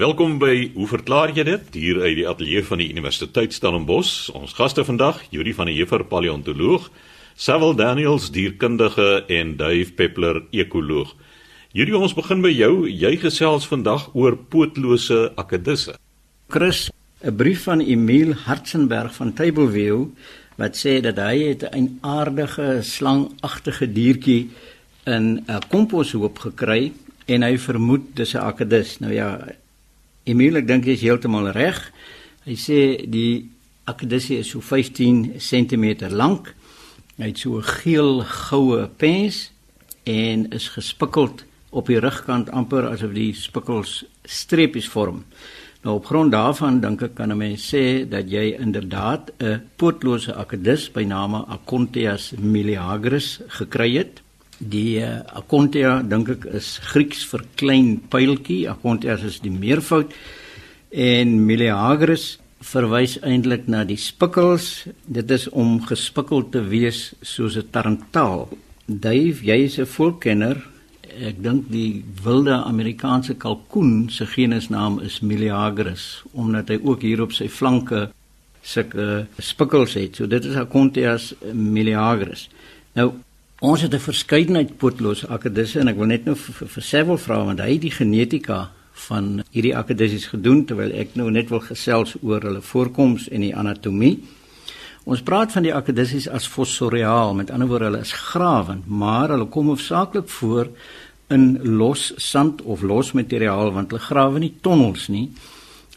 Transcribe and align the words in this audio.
Welkom 0.00 0.38
by 0.40 0.70
Hoe 0.72 0.86
verklaar 0.88 1.28
jy 1.36 1.42
dit? 1.44 1.74
Hier 1.76 1.98
uit 2.00 2.14
die 2.16 2.24
ateljee 2.24 2.62
van 2.64 2.80
die 2.80 2.86
Universiteit 2.88 3.52
Stellenbosch. 3.52 4.30
Ons 4.32 4.54
gaste 4.56 4.80
vandag, 4.88 5.18
Juri 5.28 5.52
van 5.52 5.68
der 5.68 5.76
Heever, 5.76 6.06
paleontoloog, 6.08 6.86
Sewil 7.36 7.76
Daniels, 7.76 8.30
dierkundige 8.32 9.26
en 9.28 9.52
Dave 9.60 9.92
Peppler, 9.98 10.40
ekoloog. 10.56 11.12
Juri, 11.76 11.92
ons 12.00 12.16
begin 12.16 12.40
by 12.40 12.54
jou. 12.54 12.88
Jy 12.88 13.12
gesels 13.26 13.68
vandag 13.68 14.08
oor 14.16 14.38
pootlose 14.40 15.34
akedisse. 15.36 15.98
Chris, 16.48 16.88
'n 17.20 17.36
brief 17.36 17.68
van 17.68 17.84
Emil 17.84 18.32
Hartzenberg 18.32 19.12
van 19.14 19.34
Tableview 19.34 20.06
wat 20.56 20.80
sê 20.80 21.02
dat 21.04 21.20
hy 21.20 21.52
het 21.52 21.68
'n 21.76 21.98
aardige 22.00 22.80
slangagtige 22.80 23.92
diertjie 23.92 24.48
in 25.04 25.44
'n 25.44 25.60
komposhoop 25.68 26.38
gekry 26.38 26.92
en 27.26 27.42
hy 27.42 27.58
vermoed 27.58 28.16
dis 28.16 28.34
'n 28.34 28.38
akedis. 28.38 28.98
Nou 28.98 29.12
ja, 29.12 29.36
Emile, 30.30 30.60
ek 30.62 30.68
dink 30.68 30.86
jy 30.86 30.94
is 30.94 31.02
heeltemal 31.02 31.48
reg. 31.56 31.78
Hy 32.46 32.54
sê 32.54 32.80
die 33.10 33.50
akkedissie 33.90 34.38
is 34.38 34.52
so 34.52 34.62
15 34.62 35.40
cm 35.42 36.12
lank. 36.14 36.52
Hy 37.18 37.32
het 37.32 37.40
so 37.42 37.58
'n 37.58 37.66
geel 37.82 38.22
goue 38.22 38.86
pens 38.96 39.50
en 40.06 40.46
is 40.52 40.68
gespikkeld 40.76 41.44
op 41.70 41.86
die 41.86 41.98
rugkant 41.98 42.50
amper 42.50 42.86
asof 42.92 43.12
die 43.12 43.32
spikkels 43.34 44.04
streepies 44.24 44.88
vorm. 44.88 45.24
Nou 45.82 45.96
op 45.96 46.06
grond 46.06 46.32
daarvan 46.32 46.80
dink 46.80 47.02
ek 47.02 47.14
kan 47.14 47.32
'n 47.32 47.38
mens 47.38 47.74
sê 47.74 48.08
dat 48.08 48.30
jy 48.30 48.54
inderdaad 48.60 49.32
'n 49.40 49.62
pootlose 49.76 50.32
akkedis 50.34 50.92
by 50.92 51.02
name 51.02 51.44
Aconteas 51.48 52.32
miliagris 52.38 53.40
gekry 53.48 53.96
het. 53.96 54.22
Die 54.60 55.00
uh, 55.00 55.22
Acontia 55.32 56.02
dink 56.04 56.28
ek 56.28 56.44
is 56.52 56.74
Grieks 56.90 57.24
vir 57.30 57.46
klein 57.56 57.94
pyltjie. 58.12 58.66
Acontia 58.68 59.16
is 59.16 59.40
die 59.40 59.52
meervoud 59.52 60.12
en 60.90 61.38
Meleagris 61.46 62.34
verwys 62.60 63.16
eintlik 63.24 63.70
na 63.72 63.86
die 63.88 63.96
spikkels. 63.96 64.84
Dit 65.08 65.30
is 65.32 65.46
om 65.48 65.78
gespikkel 65.88 66.44
te 66.52 66.60
wees 66.68 67.14
soos 67.22 67.56
'n 67.56 67.70
tarantaal. 67.72 68.50
Dave, 68.86 69.40
jy 69.40 69.64
is 69.64 69.78
'n 69.78 69.86
volkenner. 69.86 70.60
Ek 71.08 71.42
dink 71.42 71.70
die 71.70 72.04
wilde 72.22 72.54
Amerikaanse 72.54 73.34
kalkoen 73.34 74.10
se 74.10 74.26
genusnaam 74.26 75.00
is 75.00 75.20
Meleagris 75.20 76.22
omdat 76.32 76.68
hy 76.68 76.78
ook 76.84 77.02
hier 77.02 77.22
op 77.22 77.32
sy 77.32 77.48
flanke 77.48 78.10
sulke 78.62 79.26
spikkels 79.38 79.94
het. 79.94 80.16
So 80.16 80.26
dit 80.26 80.44
is 80.44 80.54
Acontias 80.54 81.34
Meleagris. 81.52 82.48
Nou 82.94 83.14
Ons 83.60 83.82
het 83.82 83.92
'n 83.94 84.00
verskeidenheid 84.00 84.76
pootlose 84.78 85.28
akedisse 85.28 85.78
en 85.80 85.88
ek 85.88 85.96
wil 85.96 86.06
net 86.06 86.24
nou 86.24 86.34
vir, 86.34 86.82
Sewil 86.82 87.18
vra 87.18 87.44
want 87.44 87.60
hy 87.60 87.72
het 87.72 87.80
die 87.80 87.90
genetika 87.90 88.70
van 88.92 89.42
hierdie 89.50 89.76
akedisse 89.76 90.28
gedoen 90.28 90.64
terwyl 90.64 90.92
ek 90.92 91.14
nou 91.14 91.30
net 91.30 91.50
wil 91.50 91.60
gesels 91.60 92.16
oor 92.22 92.40
hulle 92.40 92.62
voorkoms 92.62 93.28
en 93.28 93.40
die 93.40 93.54
anatomie. 93.54 94.24
Ons 95.04 95.20
praat 95.20 95.52
van 95.52 95.62
die 95.62 95.74
akedisse 95.74 96.30
as 96.30 96.48
fossoriaal, 96.48 97.34
met 97.34 97.50
ander 97.50 97.68
woorde 97.68 97.84
hulle 97.84 98.00
is 98.00 98.12
grawend, 98.12 98.88
maar 98.88 99.28
hulle 99.28 99.46
kom 99.46 99.66
hoofsaaklik 99.66 100.28
voor 100.28 100.68
in 101.28 101.60
los 101.62 102.12
sand 102.16 102.62
of 102.62 102.82
los 102.82 103.12
materiaal 103.12 103.72
want 103.72 103.90
hulle 103.90 104.02
grawe 104.02 104.38
nie 104.38 104.54
tonnels 104.60 105.08
nie. 105.08 105.30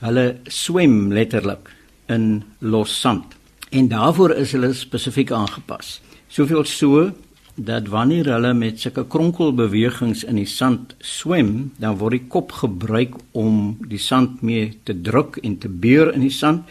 Hulle 0.02 0.40
swem 0.48 1.14
letterlik 1.14 1.72
in 2.08 2.44
los 2.60 3.00
sand 3.00 3.24
en 3.72 3.88
daarvoor 3.88 4.36
is 4.36 4.52
hulle 4.52 4.74
spesifiek 4.74 5.32
aangepas. 5.32 6.02
Soveel 6.28 6.66
so 6.66 7.14
dat 7.56 7.88
wanneer 7.88 8.26
hulle 8.34 8.54
met 8.58 8.80
sulke 8.82 9.04
kronkelbewegings 9.08 10.24
in 10.24 10.40
die 10.42 10.50
sand 10.50 10.96
swem, 11.00 11.72
dan 11.78 12.00
word 12.02 12.18
die 12.18 12.28
kop 12.28 12.52
gebruik 12.64 13.14
om 13.32 13.78
die 13.90 14.02
sand 14.02 14.42
mee 14.42 14.72
te 14.84 14.96
druk 15.02 15.38
en 15.44 15.60
te 15.62 15.70
beur 15.70 16.14
in 16.14 16.26
die 16.26 16.34
sand 16.34 16.66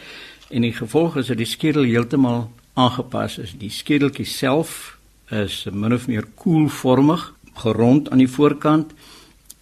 en 0.51 0.67
die 0.67 0.73
gevolg 0.75 1.17
is 1.21 1.31
dat 1.31 1.39
die 1.39 1.49
skedel 1.49 1.87
heeltemal 1.87 2.49
aangepas 2.77 3.39
is. 3.41 3.55
Die 3.57 3.71
skedeltjie 3.71 4.27
self 4.27 4.97
is 5.33 5.63
min 5.71 5.95
of 5.95 6.07
meer 6.11 6.27
koelvormig, 6.35 7.31
gerond 7.63 8.09
aan 8.11 8.21
die 8.21 8.29
voorkant 8.29 8.91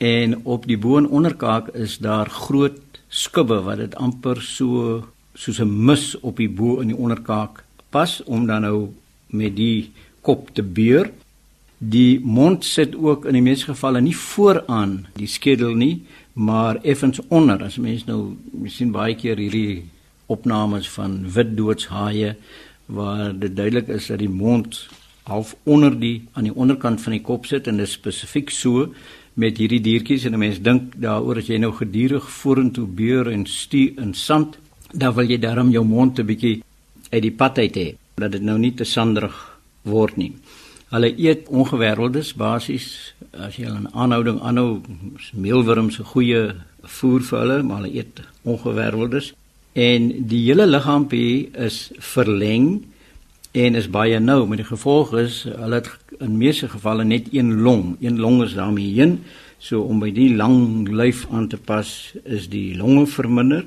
en 0.01 0.39
op 0.43 0.65
die 0.67 0.79
bo 0.81 0.97
en 0.97 1.07
onderkaak 1.07 1.69
is 1.77 1.99
daar 2.01 2.29
groot 2.29 2.79
skubbe 3.11 3.59
wat 3.67 3.77
dit 3.83 3.95
amper 3.95 4.41
so 4.41 5.03
soos 5.35 5.59
'n 5.59 5.85
mis 5.85 6.15
op 6.19 6.37
die 6.37 6.49
bo 6.49 6.81
en 6.81 6.87
die 6.87 6.97
onderkaak 6.97 7.63
pas 7.89 8.23
om 8.23 8.47
dan 8.47 8.61
nou 8.61 8.89
met 9.27 9.55
die 9.55 9.91
kop 10.21 10.53
te 10.53 10.63
beur. 10.63 11.11
Die 11.77 12.19
mond 12.19 12.65
sit 12.65 12.95
ook 12.95 13.25
in 13.25 13.33
die 13.33 13.41
meeste 13.41 13.71
gevalle 13.71 14.01
nie 14.01 14.15
vooraan 14.15 15.07
die 15.17 15.27
skedel 15.27 15.73
nie, 15.75 16.03
maar 16.33 16.77
effens 16.83 17.19
onder. 17.27 17.63
As 17.63 17.77
mens 17.81 18.05
nou 18.05 18.37
sien 18.69 18.91
baie 18.93 19.15
keer 19.15 19.41
hierdie 19.41 19.83
opnames 20.31 20.89
van 20.89 21.23
wit 21.35 21.55
doodshaie 21.57 22.35
waar 22.91 23.31
dit 23.39 23.55
duidelik 23.55 23.87
is 23.87 24.07
dat 24.11 24.19
die 24.19 24.29
mond 24.29 24.87
half 25.23 25.55
onder 25.63 25.93
die 25.99 26.27
aan 26.33 26.47
die 26.49 26.55
onderkant 26.55 27.01
van 27.01 27.15
die 27.15 27.23
kop 27.23 27.45
sit 27.45 27.67
en 27.67 27.79
dit 27.79 27.89
spesifiek 27.89 28.51
so 28.51 28.89
met 29.39 29.59
hierdie 29.61 29.81
diertjies 29.83 30.25
en 30.25 30.33
'n 30.33 30.39
mens 30.39 30.59
dink 30.61 30.95
daaroor 30.95 31.37
as 31.37 31.47
jy 31.47 31.57
nou 31.57 31.71
gedurig 31.71 32.29
vorentoe 32.29 32.87
beur 32.87 33.31
en 33.31 33.45
stuur 33.45 33.99
in 34.01 34.13
sand, 34.13 34.57
dan 34.93 35.13
wil 35.13 35.29
jy 35.29 35.37
darm 35.37 35.71
jou 35.71 35.85
mond 35.85 36.19
'n 36.19 36.25
bietjie 36.25 36.63
uit 37.11 37.21
die 37.21 37.31
pad 37.31 37.57
uit 37.57 37.75
hê 37.75 37.95
dat 38.15 38.31
dit 38.31 38.41
nou 38.41 38.57
nie 38.57 38.73
te 38.73 38.83
sanderig 38.83 39.50
word 39.83 40.17
nie. 40.17 40.33
Hulle 40.91 41.13
eet 41.15 41.47
ongewêreldes 41.47 42.33
basies 42.35 43.13
as 43.31 43.55
jy 43.55 43.67
'n 43.67 43.87
aanhouding 43.93 44.39
aanhou 44.41 44.81
meelwurms 45.33 45.95
se 45.95 46.03
goeie 46.03 46.55
voer 46.83 47.21
vir 47.21 47.39
hulle, 47.39 47.63
maar 47.63 47.81
hulle 47.81 47.95
eet 47.95 48.21
ongewêreldes 48.43 49.33
en 49.73 50.27
die 50.27 50.43
hele 50.47 50.65
liggaampie 50.67 51.49
is 51.55 51.91
verleng 51.99 52.83
en 53.51 53.75
is 53.75 53.87
baie 53.87 54.19
nou 54.19 54.47
met 54.47 54.59
die 54.59 54.67
gevolg 54.67 55.13
is 55.19 55.43
hulle 55.43 55.79
het 55.79 55.89
in 56.19 56.37
meeste 56.37 56.67
gevalle 56.67 57.03
net 57.03 57.31
een 57.31 57.61
long, 57.61 57.95
een 57.99 58.19
long 58.19 58.43
is 58.43 58.53
daarmee 58.53 58.93
heen, 58.93 59.19
so 59.59 59.81
om 59.81 59.99
by 60.01 60.11
die 60.11 60.31
lang 60.35 60.87
lyf 60.89 61.25
aan 61.31 61.47
te 61.47 61.57
pas 61.57 62.13
is 62.25 62.47
die 62.49 62.75
longe 62.75 63.05
verminder. 63.07 63.65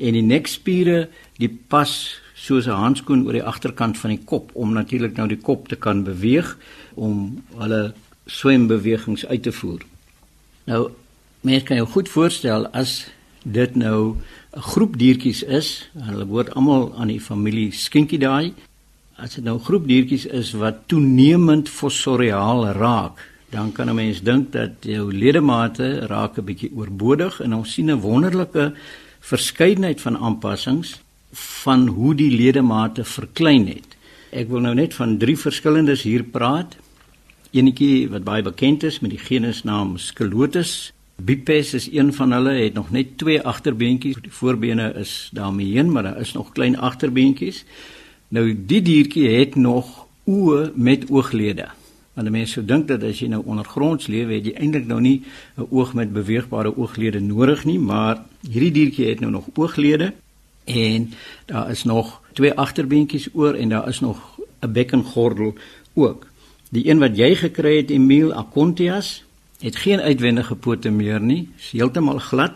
En 0.00 0.16
die 0.16 0.24
nekspiere 0.24 1.08
die 1.40 1.50
pas 1.50 2.20
soos 2.40 2.66
'n 2.66 2.80
handskoen 2.84 3.24
oor 3.26 3.36
die 3.36 3.48
agterkant 3.52 3.98
van 3.98 4.10
die 4.10 4.24
kop 4.24 4.50
om 4.54 4.72
natuurlik 4.72 5.16
nou 5.16 5.28
die 5.28 5.40
kop 5.48 5.68
te 5.68 5.76
kan 5.76 6.04
beweeg 6.04 6.56
om 6.94 7.42
hulle 7.56 7.92
swembewegings 8.26 9.26
uit 9.26 9.42
te 9.42 9.52
voer. 9.52 9.80
Nou 10.64 10.90
mens 11.40 11.62
kan 11.62 11.76
jou 11.76 11.88
goed 11.88 12.08
voorstel 12.08 12.66
as 12.72 13.10
dit 13.44 13.76
nou 13.76 14.16
'n 14.56 14.60
groep 14.60 14.98
diertjies 14.98 15.42
is, 15.42 15.88
hulle 15.94 16.24
behoort 16.24 16.54
almal 16.54 16.94
aan 16.96 17.08
die 17.08 17.20
familie 17.20 17.72
Skinkidae. 17.72 18.52
As 19.16 19.34
dit 19.34 19.44
nou 19.44 19.56
'n 19.56 19.64
groep 19.64 19.86
diertjies 19.86 20.26
is 20.26 20.52
wat 20.52 20.88
toenemend 20.88 21.68
fossoriaal 21.68 22.66
raak, 22.66 23.18
dan 23.50 23.72
kan 23.72 23.88
'n 23.88 23.94
mens 23.94 24.22
dink 24.22 24.52
dat 24.52 24.70
jou 24.80 25.12
ledemate 25.12 26.06
raak 26.06 26.38
'n 26.38 26.44
bietjie 26.44 26.72
oorbodig 26.74 27.40
en 27.40 27.54
ons 27.54 27.72
sien 27.72 27.90
'n 27.90 28.00
wonderlike 28.00 28.74
verskeidenheid 29.20 30.00
van 30.00 30.18
aanpassings 30.18 31.00
van 31.32 31.86
hoe 31.86 32.14
die 32.14 32.30
ledemate 32.30 33.04
verklein 33.04 33.66
het. 33.68 33.96
Ek 34.30 34.48
wil 34.50 34.62
nou 34.62 34.74
net 34.74 34.94
van 34.94 35.18
drie 35.18 35.36
verskillendes 35.38 36.02
hier 36.06 36.22
praat. 36.22 36.76
Eenetjie 37.50 38.08
wat 38.10 38.24
baie 38.24 38.42
bekend 38.46 38.82
is 38.86 39.00
met 39.02 39.10
die 39.10 39.22
genusnaam 39.22 39.96
Skelotus. 39.98 40.92
Bipes 41.20 41.74
is 41.74 41.88
een 41.92 42.12
van 42.16 42.32
hulle, 42.32 42.54
het 42.62 42.74
nog 42.74 42.90
net 42.90 43.18
twee 43.18 43.40
agterbeentjies. 43.42 44.22
Die 44.22 44.32
voorbene 44.32 44.92
is 44.96 45.30
daarmee 45.34 45.74
heen, 45.74 45.90
maar 45.92 46.02
daar 46.02 46.20
is 46.20 46.32
nog 46.32 46.52
klein 46.52 46.78
agterbeentjies. 46.78 47.64
Nou 48.28 48.46
die 48.54 48.82
diertjie 48.82 49.28
het 49.28 49.54
nog 49.54 50.06
oë 50.30 50.70
met 50.74 51.10
ooglede. 51.10 51.68
Want 52.14 52.30
mense 52.30 52.58
sou 52.58 52.64
dink 52.66 52.88
dat 52.88 53.02
as 53.06 53.20
jy 53.22 53.28
nou 53.32 53.42
ondergronds 53.46 54.06
lewe, 54.10 54.38
het 54.38 54.46
jy 54.46 54.54
eintlik 54.58 54.86
nou 54.86 55.00
nie 55.00 55.22
'n 55.56 55.66
oog 55.70 55.94
met 55.94 56.12
beweegbare 56.12 56.76
ooglede 56.76 57.20
nodig 57.20 57.64
nie, 57.64 57.78
maar 57.78 58.22
hierdie 58.42 58.72
diertjie 58.72 59.08
het 59.08 59.20
nou 59.20 59.32
nog 59.32 59.48
ooglede 59.54 60.12
en 60.64 61.12
daar 61.46 61.70
is 61.70 61.84
nog 61.84 62.20
twee 62.32 62.52
agterbeentjies 62.54 63.28
oor 63.32 63.54
en 63.54 63.68
daar 63.68 63.88
is 63.88 64.00
nog 64.00 64.38
'n 64.60 64.72
bekkengordel 64.72 65.54
ook. 65.94 66.26
Die 66.70 66.88
een 66.88 66.98
wat 66.98 67.16
jy 67.16 67.34
gekry 67.34 67.76
het 67.76 67.90
Emil 67.90 68.32
Acontias 68.32 69.24
het 69.60 69.76
geen 69.76 70.00
uitwendige 70.00 70.54
pote 70.54 70.90
meer 70.90 71.20
nie, 71.20 71.48
is 71.58 71.70
heeltemal 71.70 72.18
glad 72.18 72.52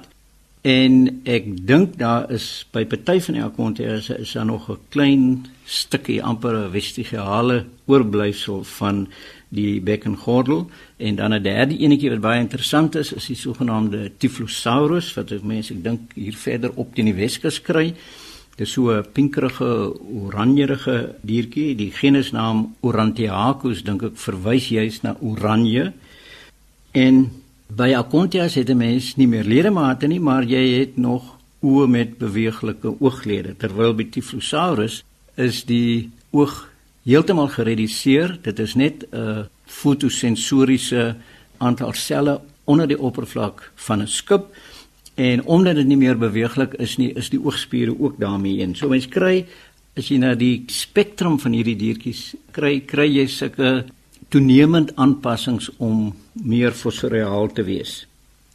en 0.65 1.21
ek 1.29 1.67
dink 1.67 1.99
daar 2.01 2.31
is 2.33 2.67
by 2.73 2.87
party 2.89 3.19
van 3.21 3.35
die 3.35 3.43
Acontias 3.45 4.09
is 4.09 4.33
daar 4.33 4.47
nog 4.49 4.71
'n 4.71 4.79
klein 4.89 5.47
stukkie 5.65 6.23
amper 6.23 6.55
'n 6.57 6.71
vestigiale 6.71 7.65
oorblyfsel 7.85 8.65
van 8.65 9.09
die 9.55 9.81
bekkengordel 9.81 10.67
en 10.97 11.17
dan 11.17 11.33
'n 11.35 11.43
derde 11.43 11.79
enetjie 11.79 12.11
wat 12.11 12.21
baie 12.21 12.41
interessant 12.41 12.95
is 12.95 13.13
is 13.13 13.27
die 13.27 13.37
sogenaamde 13.37 14.13
Typhlosaurus 14.19 15.15
wat 15.15 15.33
ek 15.33 15.43
mense 15.43 15.75
ek 15.75 15.85
dink 15.85 16.01
hier 16.15 16.37
verder 16.37 16.71
op 16.75 16.95
teen 16.95 17.05
die 17.05 17.15
Weskus 17.15 17.61
kry. 17.63 17.95
Dit 18.57 18.67
is 18.67 18.73
so 18.73 18.91
'n 18.91 19.05
pinkerige 19.13 19.95
oranjerige 20.25 21.15
diertjie, 21.23 21.75
die 21.75 21.91
genusnaam 21.91 22.75
Orantiacus 22.81 23.83
dink 23.83 24.03
ek 24.03 24.17
verwys 24.17 24.69
juis 24.69 25.03
na 25.03 25.17
oranje. 25.21 25.93
En 26.93 27.31
By 27.67 27.95
Acontias 27.97 28.55
het 28.55 28.69
'n 28.69 28.77
mens 28.77 29.17
nie 29.17 29.27
meer 29.27 29.45
ledemate 29.45 30.07
nie, 30.07 30.21
maar 30.21 30.45
jy 30.45 30.79
het 30.79 30.97
nog 30.97 31.23
oë 31.61 31.89
met 31.89 32.19
beweeglike 32.19 33.01
ooglede. 33.01 33.57
Terwyl 33.57 33.95
by 33.95 34.05
Typhlosaurus 34.05 35.03
is 35.35 35.65
die 35.65 36.11
oog 36.31 36.69
heeltemal 37.05 37.49
gereduseer. 37.49 38.39
Dit 38.43 38.59
is 38.59 38.75
net 38.75 39.07
'n 39.13 39.49
fotosensoriese 39.67 41.17
aantal 41.59 41.93
selle 41.93 42.41
onder 42.65 42.89
die 42.89 42.99
oppervlak 42.99 43.73
van 43.75 44.03
'n 44.03 44.07
skip 44.07 44.45
en 45.15 45.45
omdat 45.45 45.75
dit 45.75 45.87
nie 45.87 45.97
meer 45.97 46.19
beweeglik 46.19 46.75
is 46.75 46.97
nie, 46.97 47.13
is 47.13 47.31
die 47.31 47.41
oogspiere 47.45 47.95
ook 48.01 48.19
daarmee 48.19 48.61
een. 48.61 48.75
So 48.77 48.89
mens 48.89 49.09
kry 49.09 49.47
as 49.97 50.09
jy 50.09 50.19
na 50.19 50.35
die 50.35 50.65
spektrum 50.67 51.39
van 51.39 51.53
hierdie 51.53 51.77
diertjies 51.77 52.35
kry, 52.51 52.81
kry 52.81 53.07
jy 53.07 53.27
sulke 53.27 53.85
toenemend 54.29 54.97
aanpassings 54.97 55.71
om 55.79 56.15
meer 56.33 56.73
fossoriaal 56.73 57.53
te 57.53 57.63
wees. 57.63 58.07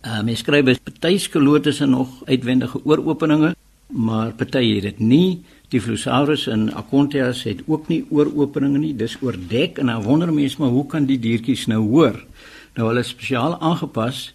Uh 0.03 0.21
mens 0.23 0.43
kry 0.43 0.61
by 0.63 0.75
party 0.83 1.17
skelotes 1.17 1.79
nog 1.79 2.09
uitwendige 2.25 2.81
ooropeninge, 2.83 3.55
maar 3.87 4.31
party 4.31 4.75
het 4.75 4.83
dit 4.83 4.99
nie. 4.99 5.39
Typhlosaurus 5.69 6.47
en 6.49 6.69
Acontias 6.73 7.43
het 7.45 7.61
ook 7.67 7.87
nie 7.91 8.01
ooropeninge 8.09 8.79
nie, 8.81 8.95
dis 8.97 9.17
oordek 9.21 9.77
en 9.77 9.91
dan 9.91 10.03
wonder 10.03 10.33
mense 10.33 10.57
maar 10.61 10.73
hoe 10.73 10.85
kan 10.89 11.05
die 11.05 11.19
diertjies 11.21 11.67
nou 11.69 11.83
hoor? 11.91 12.17
Nou 12.77 12.89
hulle 12.89 13.03
is 13.05 13.13
spesiaal 13.13 13.57
aangepas 13.59 14.29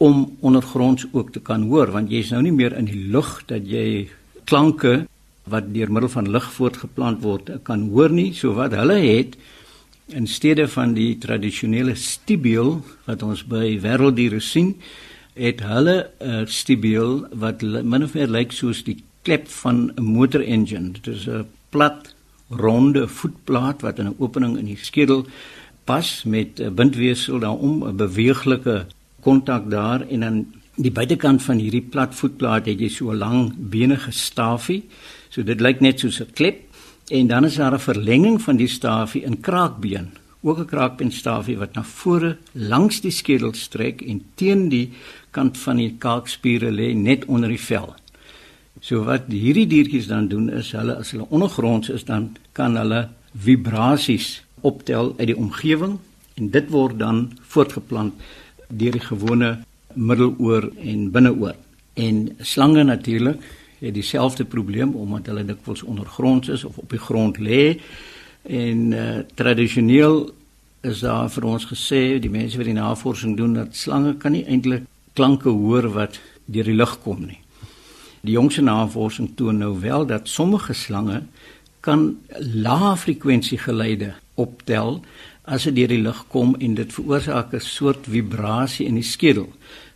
om 0.00 0.24
ondergronds 0.40 1.06
ook 1.12 1.32
te 1.32 1.42
kan 1.44 1.68
hoor 1.68 1.92
want 1.92 2.10
jy 2.10 2.24
is 2.24 2.32
nou 2.32 2.40
nie 2.46 2.54
meer 2.56 2.76
in 2.78 2.88
die 2.88 3.06
lug 3.12 3.42
dat 3.50 3.68
jy 3.68 4.08
klanke 4.48 5.04
wat 5.50 5.68
deur 5.74 5.92
middel 5.92 6.12
van 6.12 6.30
lig 6.32 6.46
voortgeplant 6.54 7.20
word 7.24 7.50
kan 7.66 7.88
hoor 7.92 8.12
nie. 8.12 8.30
So 8.34 8.54
wat 8.56 8.72
hulle 8.78 8.96
het 9.02 9.36
in 10.16 10.26
steede 10.26 10.66
van 10.70 10.94
die 10.96 11.14
tradisionele 11.22 11.94
stibiel 11.98 12.78
wat 13.06 13.22
ons 13.26 13.44
by 13.46 13.76
wêrelddiere 13.82 14.40
sien, 14.42 14.74
het 15.34 15.60
hulle 15.60 16.10
'n 16.20 16.46
stibiel 16.46 17.26
wat 17.32 17.62
min 17.62 18.02
of 18.02 18.14
meer 18.14 18.28
lyk 18.28 18.52
soos 18.52 18.82
die 18.84 18.98
klep 19.30 19.48
van 19.62 19.92
'n 19.94 20.02
motor 20.02 20.42
engine. 20.42 20.90
Dit 20.92 21.06
is 21.06 21.26
'n 21.28 21.46
plat 21.70 22.14
ronde 22.48 23.08
voetplaat 23.08 23.80
wat 23.80 23.98
in 23.98 24.06
'n 24.06 24.14
opening 24.18 24.58
in 24.58 24.64
die 24.64 24.76
skedel 24.76 25.26
pas 25.84 26.24
met 26.24 26.60
'n 26.60 26.74
bindweefsel 26.74 27.38
daarom, 27.38 27.84
'n 27.84 27.96
beweeglike 27.96 28.86
kontak 29.20 29.70
daar 29.70 30.00
en 30.08 30.20
dan 30.20 30.46
die 30.74 30.90
buitekant 30.90 31.42
van 31.42 31.58
hierdie 31.58 31.88
plat 31.90 32.14
voetplaat 32.14 32.66
het 32.66 32.80
jy 32.80 32.88
so 32.88 33.10
'n 33.10 33.16
lang 33.16 33.54
benige 33.56 34.10
stafie. 34.10 34.82
So 35.28 35.42
dit 35.42 35.60
lyk 35.60 35.80
net 35.80 36.00
soos 36.00 36.20
'n 36.20 36.32
klep 36.32 36.58
en 37.08 37.26
dan 37.26 37.44
is 37.44 37.54
daar 37.54 37.74
'n 37.74 37.78
verlenging 37.78 38.42
van 38.42 38.56
die 38.56 38.68
stafie 38.68 39.22
in 39.22 39.40
kraakbeen. 39.40 40.08
Ook 40.42 40.58
'n 40.58 40.64
kraakbeenstafie 40.64 41.58
wat 41.58 41.74
na 41.74 41.84
vore 41.84 42.36
langs 42.52 43.00
die 43.00 43.10
skedel 43.10 43.52
strek 43.52 44.00
en 44.02 44.22
teen 44.34 44.68
die 44.68 44.90
kant 45.30 45.58
van 45.58 45.76
die 45.76 45.94
kaakspiere 45.98 46.70
lê 46.70 46.94
net 46.94 47.24
onder 47.24 47.48
die 47.48 47.60
vel. 47.60 47.94
So 48.80 49.04
wat 49.04 49.28
hierdie 49.28 49.66
diertjies 49.68 50.08
dan 50.08 50.28
doen 50.32 50.48
is 50.56 50.72
hulle 50.72 50.96
as 51.02 51.12
hulle 51.12 51.28
ondergronds 51.28 51.90
is 51.92 52.06
dan 52.08 52.30
kan 52.56 52.78
hulle 52.80 53.08
vibrasies 53.36 54.40
optel 54.64 55.12
uit 55.18 55.28
die 55.30 55.36
omgewing 55.36 55.98
en 56.40 56.48
dit 56.54 56.70
word 56.72 56.98
dan 56.98 57.26
voortgeplant 57.52 58.16
deur 58.68 58.96
die 58.96 59.04
gewone 59.04 59.58
middeloor 59.94 60.70
en 60.80 61.10
binneoor. 61.12 61.56
En 61.94 62.28
slange 62.40 62.84
natuurlik 62.84 63.42
het 63.80 63.94
dieselfde 63.94 64.44
probleem 64.44 64.94
omdat 64.96 65.26
hulle 65.26 65.44
dikwels 65.44 65.82
ondergronds 65.82 66.48
is 66.48 66.64
of 66.64 66.78
op 66.78 66.90
die 66.90 67.00
grond 67.00 67.38
lê. 67.38 67.76
En 68.42 68.92
uh, 68.92 69.18
tradisioneel 69.34 70.30
is 70.80 71.04
daar 71.04 71.28
vir 71.28 71.44
ons 71.44 71.68
gesê 71.68 72.16
die 72.20 72.32
mense 72.32 72.56
wat 72.56 72.68
die 72.68 72.76
navorsing 72.76 73.36
doen 73.36 73.58
dat 73.58 73.76
slange 73.76 74.16
kan 74.16 74.32
nie 74.32 74.46
eintlik 74.48 74.88
klanke 75.12 75.52
hoor 75.52 75.90
wat 75.92 76.20
deur 76.46 76.64
die 76.64 76.76
lug 76.76 76.96
kom 77.04 77.26
nie. 77.26 77.40
Die 78.20 78.32
jongste 78.36 78.62
navorsing 78.62 79.30
toon 79.36 79.58
nou 79.58 79.78
wel 79.80 80.06
dat 80.06 80.28
sommige 80.28 80.72
slange 80.72 81.22
kan 81.80 82.18
lae 82.38 82.96
frekwensie 82.96 83.58
geluide 83.58 84.12
optel 84.34 85.00
as 85.48 85.64
dit 85.64 85.78
deur 85.80 85.88
die 85.94 86.02
lug 86.04 86.26
kom 86.28 86.52
en 86.60 86.74
dit 86.76 86.92
veroorsaak 86.92 87.54
'n 87.54 87.60
soort 87.60 88.06
vibrasie 88.06 88.86
in 88.86 88.94
die 89.00 89.08
skedel 89.14 89.48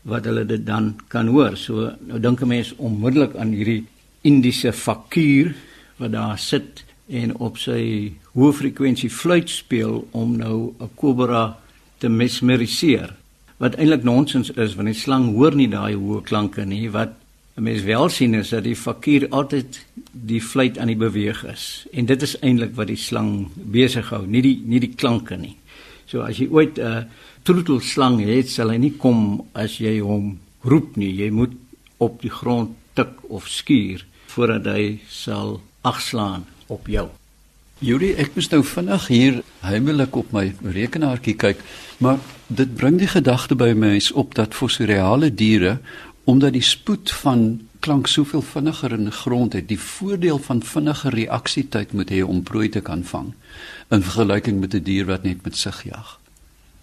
wat 0.02 0.24
hulle 0.24 0.44
dit 0.44 0.66
dan 0.66 0.96
kan 1.08 1.26
hoor. 1.26 1.56
So 1.56 1.92
nou 2.00 2.20
dink 2.20 2.40
'n 2.40 2.48
mens 2.48 2.74
onmiddellik 2.76 3.36
aan 3.36 3.52
hierdie 3.52 3.84
Indiese 4.22 4.72
fakuur 4.72 5.54
wat 5.96 6.12
daar 6.12 6.38
sit 6.38 6.84
en 7.08 7.36
op 7.36 7.58
sy 7.58 8.12
hoë 8.32 8.52
frekwensie 8.52 9.10
fluit 9.10 9.50
speel 9.50 10.08
om 10.10 10.36
nou 10.36 10.72
'n 10.80 10.90
kobra 10.94 11.58
te 11.98 12.08
mesmeriseer. 12.08 13.14
Wat 13.56 13.74
eintlik 13.74 14.02
nonsens 14.02 14.50
is 14.50 14.74
want 14.74 14.86
die 14.86 14.94
slang 14.94 15.34
hoor 15.34 15.54
nie 15.54 15.68
daai 15.68 15.94
hoë 15.94 16.22
klanke 16.22 16.64
nie 16.64 16.90
wat 16.90 17.12
'n 17.56 17.62
mens 17.62 17.82
wel 17.82 18.08
sien 18.08 18.34
is 18.34 18.48
dat 18.48 18.64
die 18.64 18.76
fakir 18.76 19.28
altyd 19.28 19.84
die 20.10 20.42
fluit 20.42 20.78
aan 20.78 20.90
die 20.90 20.96
beweeg 20.96 21.44
is. 21.44 21.86
En 21.92 22.06
dit 22.06 22.22
is 22.22 22.38
eintlik 22.38 22.74
wat 22.74 22.86
die 22.86 22.98
slang 22.98 23.48
besig 23.54 24.08
hou 24.10 24.26
nie 24.26 24.42
die 24.42 24.62
nie 24.66 24.80
die 24.80 24.94
klanke 24.94 25.36
nie. 25.36 25.56
So 26.06 26.20
as 26.20 26.38
jy 26.38 26.48
ooit 26.50 26.78
'n 26.78 27.06
troetelslang 27.42 28.24
het 28.24 28.50
sal 28.50 28.70
hy 28.70 28.76
nie 28.76 28.96
kom 28.98 29.46
as 29.52 29.78
jy 29.78 30.00
hom 30.00 30.38
roep 30.62 30.96
nie. 30.96 31.14
Jy 31.14 31.30
moet 31.30 31.52
op 31.98 32.22
die 32.22 32.30
grond 32.30 32.70
tik 32.94 33.30
of 33.30 33.48
skuur 33.48 34.04
voordat 34.26 34.64
hy 34.64 34.98
sal 35.08 35.60
agslaan 35.82 36.44
op 36.66 36.86
jou. 36.86 37.08
Juri 37.78 38.14
ek 38.14 38.34
moet 38.34 38.50
nou 38.50 38.62
vinnig 38.64 39.06
hier 39.06 39.42
heimlik 39.60 40.16
op 40.16 40.32
my 40.32 40.54
rekenaartjie 40.62 41.34
kyk 41.36 41.58
maar 41.98 42.18
dit 42.46 42.74
bring 42.74 42.98
die 42.98 43.10
gedagte 43.10 43.54
by 43.54 43.72
my 43.74 44.00
op 44.14 44.34
dat 44.34 44.54
fossireale 44.54 45.30
diere 45.34 45.78
omdat 46.24 46.52
die 46.52 46.62
spoed 46.62 47.10
van 47.10 47.68
klank 47.84 48.06
soveel 48.06 48.42
vinniger 48.42 48.92
in 48.92 49.04
die 49.10 49.12
grond 49.12 49.52
het, 49.52 49.68
die 49.68 49.80
voordeel 49.80 50.38
van 50.38 50.62
vinnige 50.62 51.10
reaksietyd 51.12 51.92
moet 51.92 52.10
hê 52.10 52.22
om 52.24 52.42
prooi 52.42 52.68
te 52.68 52.80
kan 52.80 53.04
vang 53.04 53.32
in 53.92 54.02
vergelyking 54.02 54.60
met 54.60 54.74
'n 54.74 54.82
die 54.82 54.82
dier 54.82 55.06
wat 55.06 55.22
net 55.22 55.44
met 55.44 55.56
sig 55.56 55.82
jag. 55.84 56.18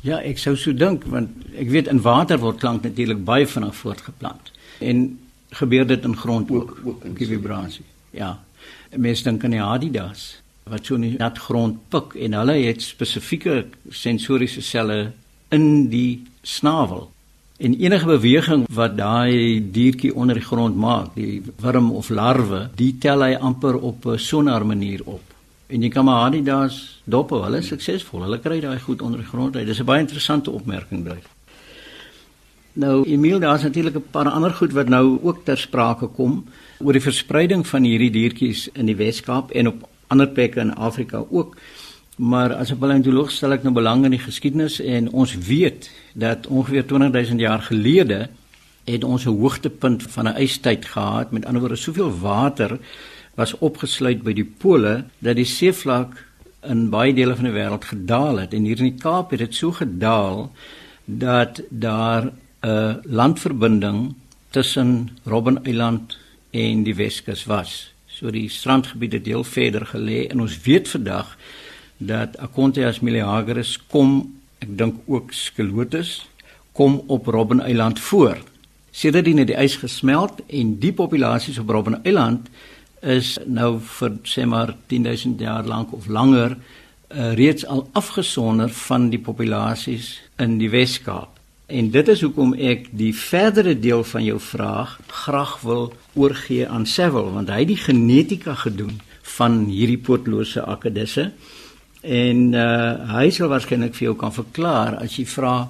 Ja, 0.01 0.19
ek 0.19 0.37
sou 0.37 0.55
so 0.55 0.73
dink 0.73 1.03
want 1.03 1.29
ek 1.57 1.69
weet 1.69 1.87
in 1.87 2.01
water 2.01 2.39
word 2.39 2.59
klank 2.59 2.83
natuurlik 2.83 3.23
baie 3.25 3.47
vinnig 3.47 3.75
voortgeplant. 3.75 4.51
En 4.79 5.19
gebeur 5.49 5.87
dit 5.87 6.03
in 6.03 6.17
grond 6.17 6.51
ook, 6.51 6.77
ook 6.85 7.03
in 7.05 7.15
vibrasie. 7.15 7.85
Ja. 8.09 8.39
Mense 8.95 9.23
dink 9.23 9.43
aan 9.43 9.51
die 9.51 9.61
Adidas 9.61 10.41
wat 10.63 10.85
so 10.85 10.97
net 10.97 11.17
nat 11.17 11.37
grond 11.37 11.79
pik 11.89 12.15
en 12.15 12.33
hulle 12.33 12.53
het 12.53 12.81
spesifieke 12.81 13.65
sensoriese 13.89 14.61
selle 14.61 15.11
in 15.49 15.89
die 15.89 16.23
snavel 16.41 17.09
En 17.61 17.75
enige 17.77 18.05
beweging 18.05 18.63
wat 18.73 18.95
daai 18.97 19.61
diertjie 19.71 20.15
onder 20.15 20.39
die 20.39 20.45
grond 20.45 20.75
maak, 20.75 21.11
die 21.13 21.43
worm 21.61 21.91
of 21.93 22.09
larwe, 22.09 22.63
die 22.75 22.95
tel 22.97 23.21
hy 23.21 23.35
amper 23.37 23.77
op 23.77 24.05
'n 24.05 24.17
sonar 24.17 24.65
manier 24.65 25.01
op. 25.05 25.21
En 25.67 25.81
jy 25.81 25.89
kan 25.89 26.05
maar 26.05 26.23
aan 26.25 26.31
die 26.31 26.43
daas 26.43 27.01
dop, 27.03 27.29
hulle 27.29 27.57
is 27.57 27.67
suksesvol. 27.67 28.21
Hulle 28.21 28.39
kry 28.39 28.59
daai 28.59 28.79
goed 28.79 29.01
onder 29.01 29.19
die 29.19 29.27
grond 29.27 29.55
uit. 29.55 29.65
Dis 29.65 29.79
'n 29.79 29.85
baie 29.85 29.99
interessante 29.99 30.51
opmerking 30.51 31.05
daai. 31.05 31.21
Nou, 32.73 33.03
Emil, 33.05 33.39
daar's 33.39 33.63
natuurlik 33.63 33.95
'n 33.95 34.11
paar 34.11 34.29
ander 34.29 34.51
goed 34.51 34.71
wat 34.71 34.89
nou 34.89 35.19
ook 35.21 35.45
ter 35.45 35.57
sprake 35.57 36.07
kom 36.07 36.45
oor 36.79 36.93
die 36.93 37.01
verspreiding 37.01 37.67
van 37.67 37.83
hierdie 37.83 38.11
diertjies 38.11 38.69
in 38.73 38.85
die 38.85 38.95
Wes-Kaap 38.95 39.51
en 39.51 39.67
op 39.67 39.89
ander 40.07 40.27
plekke 40.27 40.59
in 40.59 40.75
Afrika 40.75 41.23
ook. 41.29 41.57
Maar 42.15 42.53
as 42.53 42.71
'n 42.71 42.77
paleontoloog 42.77 43.31
stel 43.31 43.51
ek 43.51 43.63
nou 43.63 43.73
belang 43.73 44.03
in 44.05 44.11
die 44.11 44.19
geskiedenis 44.19 44.79
en 44.79 45.11
ons 45.11 45.35
weet 45.35 45.91
dat 46.13 46.47
ongeveer 46.47 46.85
20000 46.85 47.39
jaar 47.39 47.61
gelede 47.61 48.29
het 48.83 49.03
ons 49.03 49.25
'n 49.25 49.37
hoogtepunt 49.37 50.03
van 50.03 50.27
'n 50.27 50.41
ystyd 50.41 50.85
gehad. 50.85 51.31
Met 51.31 51.45
ander 51.45 51.61
woorde, 51.61 51.75
soveel 51.75 52.19
water 52.19 52.79
was 53.35 53.57
opgesluit 53.57 54.23
by 54.23 54.33
die 54.33 54.51
pole 54.57 55.03
dat 55.19 55.35
die 55.35 55.45
seevlak 55.45 56.25
in 56.61 56.89
baie 56.89 57.13
dele 57.13 57.35
van 57.35 57.43
die 57.43 57.53
wêreld 57.53 57.85
gedaal 57.85 58.37
het. 58.37 58.53
En 58.53 58.63
hier 58.63 58.77
in 58.77 58.91
die 58.91 59.01
Kaap 59.01 59.29
het 59.29 59.39
dit 59.39 59.55
so 59.55 59.71
gedaal 59.71 60.51
dat 61.05 61.61
daar 61.69 62.31
'n 62.61 62.99
landverbinding 63.03 64.13
tussen 64.49 65.09
Robben 65.23 65.63
Eiland 65.63 66.17
en 66.49 66.83
die 66.83 66.95
Weskus 66.95 67.45
was. 67.45 67.93
So 68.05 68.29
die 68.31 68.49
strandgebied 68.49 69.13
het 69.13 69.23
deel 69.23 69.43
verder 69.43 69.85
gelê 69.85 70.27
en 70.27 70.41
ons 70.41 70.61
weet 70.61 70.87
vandag 70.87 71.37
dat 72.01 72.37
Acontias 72.41 72.99
miliaris 73.05 73.75
kom, 73.91 74.23
ek 74.61 74.73
dink 74.77 75.01
ook 75.05 75.33
Skelotus 75.33 76.21
kom 76.73 77.01
op 77.11 77.27
Robben 77.27 77.61
Eiland 77.61 77.99
voor. 77.99 78.37
Sedert 78.91 79.27
die 79.27 79.55
ys 79.55 79.75
gesmelt 79.81 80.41
en 80.47 80.77
die 80.79 80.93
populasies 80.93 81.59
op 81.59 81.69
Robben 81.69 81.99
Eiland 82.03 82.47
is 83.01 83.37
nou 83.45 83.79
vir 83.97 84.17
sê 84.29 84.45
maar 84.45 84.75
10000 84.87 85.39
jaar 85.41 85.65
lank 85.65 85.93
of 85.93 86.07
langer 86.07 86.55
uh, 86.55 87.33
reeds 87.33 87.65
al 87.65 87.87
afgesonder 87.97 88.69
van 88.69 89.09
die 89.09 89.19
populasies 89.19 90.19
in 90.37 90.57
die 90.61 90.69
Wes-Kaap. 90.69 91.39
En 91.71 91.89
dit 91.91 92.07
is 92.07 92.21
hoekom 92.21 92.53
ek 92.53 92.89
die 92.97 93.13
verdere 93.15 93.73
deel 93.79 94.03
van 94.03 94.23
jou 94.23 94.39
vraag 94.39 94.97
graag 95.07 95.59
wil 95.63 95.93
oorgee 96.13 96.67
aan 96.67 96.85
Sewil 96.85 97.31
want 97.35 97.49
hy 97.49 97.63
het 97.63 97.71
die 97.71 97.79
genetika 97.79 98.55
gedoen 98.65 98.99
van 99.37 99.65
hierdie 99.71 99.99
pootlose 100.01 100.63
akedisse. 100.65 101.31
En 102.01 102.53
uh 102.53 103.15
hy 103.15 103.29
sal 103.29 103.49
waarskynlik 103.49 103.93
vir 103.93 104.05
jou 104.05 104.15
kan 104.15 104.33
verklaar 104.33 104.95
as 105.03 105.17
jy 105.17 105.25
vra 105.25 105.69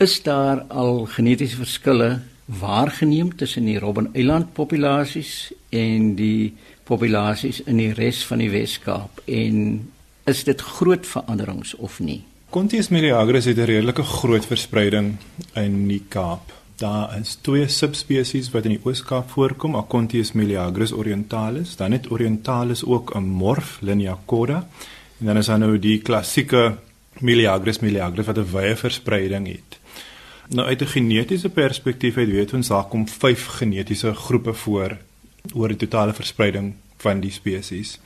Is 0.00 0.22
daar 0.22 0.62
al 0.72 1.04
genetiese 1.04 1.56
verskille 1.56 2.20
waargeneem 2.44 3.36
tussen 3.36 3.66
die 3.68 3.78
Robben-eiland 3.78 4.52
populasies 4.56 5.52
en 5.68 6.14
die 6.16 6.54
populasies 6.88 7.58
in 7.68 7.76
die 7.76 7.90
res 7.92 8.22
van 8.24 8.40
die 8.40 8.48
Wes-Kaap 8.48 9.20
en 9.28 9.58
is 10.24 10.40
dit 10.48 10.64
groot 10.78 11.04
veranderings 11.06 11.74
of 11.76 11.98
nie? 12.00 12.22
Contius 12.50 12.88
meleagris 12.88 13.44
het 13.44 13.58
'n 13.58 13.68
redelike 13.68 14.02
groot 14.02 14.46
verspreiding 14.46 15.16
in 15.54 15.88
die 15.88 16.02
Kaap. 16.08 16.52
Daar 16.76 17.18
is 17.20 17.34
twee 17.42 17.68
subspesies 17.68 18.50
wat 18.50 18.64
in 18.64 18.70
die 18.70 18.84
Oos-Kaap 18.84 19.30
voorkom, 19.30 19.76
Acontius 19.76 20.32
meleagris 20.32 20.92
orientalis, 20.92 21.76
dan 21.76 21.92
het 21.92 22.10
orientalis 22.10 22.84
ook 22.84 23.14
'n 23.14 23.28
morf 23.28 23.78
Lineacoda. 23.80 24.66
En 25.20 25.26
dan 25.26 25.36
is 25.36 25.46
daar 25.46 25.58
nou 25.58 25.78
die 25.78 25.98
klassieke 26.00 26.76
meleagris 27.20 27.78
meleagris 27.78 28.26
wat 28.26 28.38
'n 28.38 28.52
wye 28.52 28.76
verspreiding 28.76 29.46
het. 29.46 29.78
Nou 30.48 30.68
uit 30.68 30.82
'n 30.82 30.86
genetiese 30.86 31.48
perspektief 31.48 32.14
het 32.14 32.28
weet 32.28 32.52
ons 32.52 32.68
daar 32.68 32.84
kom 32.84 33.08
5 33.08 33.46
genetiese 33.46 34.14
groepe 34.14 34.52
voor 34.52 34.96
oor 35.54 35.68
die 35.68 35.76
totale 35.76 36.12
verspreiding 36.12 36.74
van 36.96 37.20
die 37.20 37.30
spesies. 37.30 38.00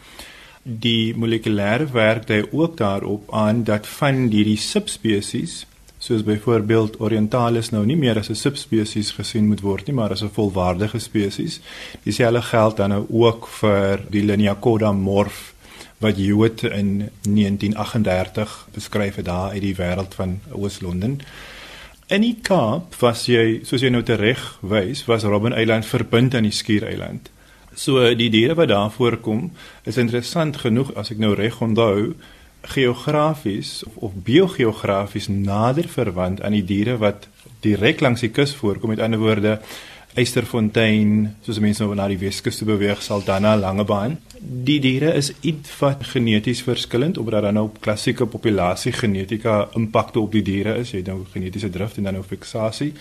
Die 0.62 1.14
molekulêre 1.14 1.86
werk 1.92 2.26
dui 2.26 2.46
ook 2.50 2.76
daarop 2.76 3.32
aan 3.32 3.64
dat 3.64 3.86
van 3.86 4.14
hierdie 4.14 4.56
subspesies 4.56 5.66
soos 5.98 6.22
byvoorbeeld 6.22 7.00
orientalis 7.00 7.70
nou 7.70 7.86
nie 7.86 7.96
meer 7.96 8.18
as 8.18 8.28
'n 8.28 8.34
subspesies 8.34 9.10
gesien 9.10 9.46
moet 9.46 9.60
word 9.60 9.86
nie, 9.86 9.94
maar 9.94 10.10
as 10.10 10.22
'n 10.22 10.30
volwaardige 10.32 10.98
spesies. 10.98 11.60
Dieselfde 12.02 12.42
geld 12.42 12.76
dan 12.76 12.88
nou 12.88 13.06
ook 13.10 13.46
vir 13.46 14.00
die 14.10 14.22
Lineacoda 14.22 14.92
morf 14.92 15.53
wat 16.04 16.20
Hewitt 16.20 16.62
in 16.62 17.10
1938 17.22 18.68
beskryf 18.74 19.16
het 19.16 19.24
daar 19.24 19.50
uit 19.56 19.62
die 19.64 19.76
wêreld 19.76 20.14
van 20.14 20.40
Oos-London. 20.52 21.20
In 22.12 22.20
die 22.20 22.36
Kaap 22.44 22.94
was 23.00 23.24
jy, 23.30 23.62
soos 23.64 23.80
jy 23.80 23.88
nou 23.88 24.02
tereg 24.04 24.42
wys, 24.60 25.06
was 25.08 25.24
Robben 25.24 25.56
Eiland 25.56 25.88
verbind 25.88 26.36
aan 26.36 26.44
die 26.44 26.52
Skiereiland. 26.52 27.30
So 27.74 28.04
die 28.14 28.28
diere 28.30 28.54
wat 28.58 28.68
daar 28.68 28.92
voorkom, 28.92 29.48
is 29.88 29.96
interessant 29.96 30.60
genoeg 30.60 30.92
as 31.00 31.10
ek 31.14 31.22
nou 31.24 31.32
reg 31.38 31.56
onthou, 31.64 32.12
geografies 32.74 33.80
of, 33.88 33.96
of 33.96 34.20
biogeografies 34.28 35.30
nader 35.32 35.88
verwant 35.88 36.44
aan 36.44 36.56
die 36.56 36.64
diere 36.64 36.98
wat 37.00 37.28
direk 37.64 38.04
langs 38.04 38.24
die 38.24 38.32
kus 38.32 38.52
voorkom. 38.56 38.92
Met 38.92 39.00
ander 39.00 39.20
woorde, 39.24 39.58
Eysterfontein, 40.14 41.34
soos 41.42 41.58
mense 41.58 41.82
nou 41.82 41.94
na 41.98 42.04
die 42.06 42.18
Weskus 42.20 42.60
toe 42.60 42.68
beweeg, 42.68 43.00
Saldanha, 43.02 43.56
Langebaan. 43.58 44.14
Die 44.38 44.76
diere 44.78 45.10
is 45.18 45.32
iets 45.42 45.72
wat 45.80 46.04
geneties 46.06 46.62
verskillend 46.62 47.18
omdat 47.18 47.42
daar 47.42 47.56
nou 47.56 47.68
klassieke 47.82 48.26
populasie 48.30 48.92
genetika 48.94 49.64
impakte 49.74 50.20
op 50.20 50.32
die 50.32 50.44
diere 50.46 50.76
is. 50.78 50.92
Jy 50.94 51.02
het 51.02 51.10
nou 51.10 51.24
genetiese 51.32 51.70
drift 51.74 51.98
en 51.98 52.06
dan 52.06 52.18
nou 52.20 52.22
fiksasie. 52.24 52.92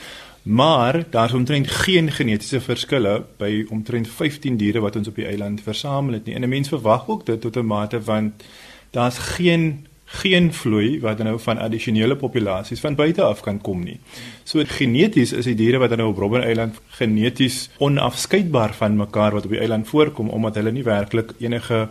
Maar 0.44 1.04
daar 1.10 1.30
is 1.30 1.38
omtrent 1.38 1.70
geen 1.86 2.12
genetiese 2.12 2.60
verskille 2.62 3.20
by 3.38 3.66
omtrent 3.70 4.10
15 4.10 4.58
diere 4.58 4.82
wat 4.82 4.98
ons 4.98 5.08
op 5.08 5.16
die 5.22 5.30
eiland 5.30 5.62
versamel 5.62 6.18
het 6.18 6.26
nie. 6.26 6.36
En 6.36 6.42
'n 6.42 6.50
mens 6.50 6.74
verwag 6.74 7.08
ook 7.08 7.26
dit 7.26 7.42
tot 7.42 7.58
'n 7.58 7.66
mate 7.66 8.02
want 8.02 8.44
daar's 8.90 9.18
geen 9.18 9.86
geen 10.22 10.52
vloei 10.54 11.00
wat 11.02 11.24
nou 11.26 11.40
van 11.42 11.58
addisionele 11.58 12.16
populasies 12.16 12.82
van 12.84 12.96
buite 12.96 13.24
af 13.26 13.42
kan 13.42 13.60
kom 13.62 13.82
nie. 13.84 13.98
So 14.44 14.64
geneties 14.68 15.34
is 15.34 15.48
die 15.50 15.56
diere 15.58 15.80
wat 15.82 15.96
nou 15.98 16.12
op 16.12 16.22
Robben 16.22 16.44
Eiland 16.46 16.78
geneties 16.98 17.70
onafskeidbaar 17.78 18.76
van 18.78 19.00
mekaar 19.00 19.34
wat 19.34 19.48
op 19.50 19.56
die 19.56 19.60
eiland 19.64 19.88
voorkom 19.90 20.30
omdat 20.30 20.60
hulle 20.62 20.72
nie 20.72 20.86
werklik 20.86 21.34
enige 21.40 21.88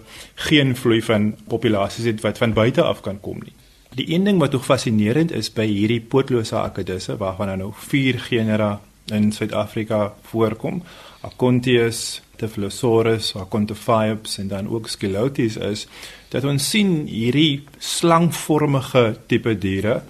geen 0.49 0.77
vloei 0.77 1.03
van 1.03 1.33
populasies 1.49 2.07
het 2.11 2.23
wat 2.23 2.39
van 2.39 2.55
buite 2.55 2.83
af 2.83 3.03
kan 3.03 3.21
kom 3.21 3.43
nie. 3.43 3.55
Die 3.95 4.09
een 4.15 4.25
ding 4.25 4.39
wat 4.41 4.55
ook 4.55 4.65
fascinerend 4.65 5.33
is 5.33 5.51
by 5.53 5.67
hierdie 5.69 6.01
pootlose 6.01 6.57
akedisse 6.57 7.17
waarvan 7.21 7.59
nou 7.59 7.73
vier 7.91 8.21
genera 8.21 8.79
in 9.13 9.33
Suid-Afrika 9.33 10.15
voorkom, 10.23 10.83
Acontius, 11.21 12.23
Typhlosaurus, 12.37 13.35
Acontophiops 13.37 14.39
en 14.39 14.49
dan 14.49 14.69
ook 14.69 14.89
Scylotes 14.89 15.57
is 15.57 15.87
dat 16.33 16.45
ons 16.49 16.69
sien 16.73 17.03
hierdie 17.07 17.63
slangvormige 17.79 19.17
tipe 19.29 19.53
diere 19.61 20.01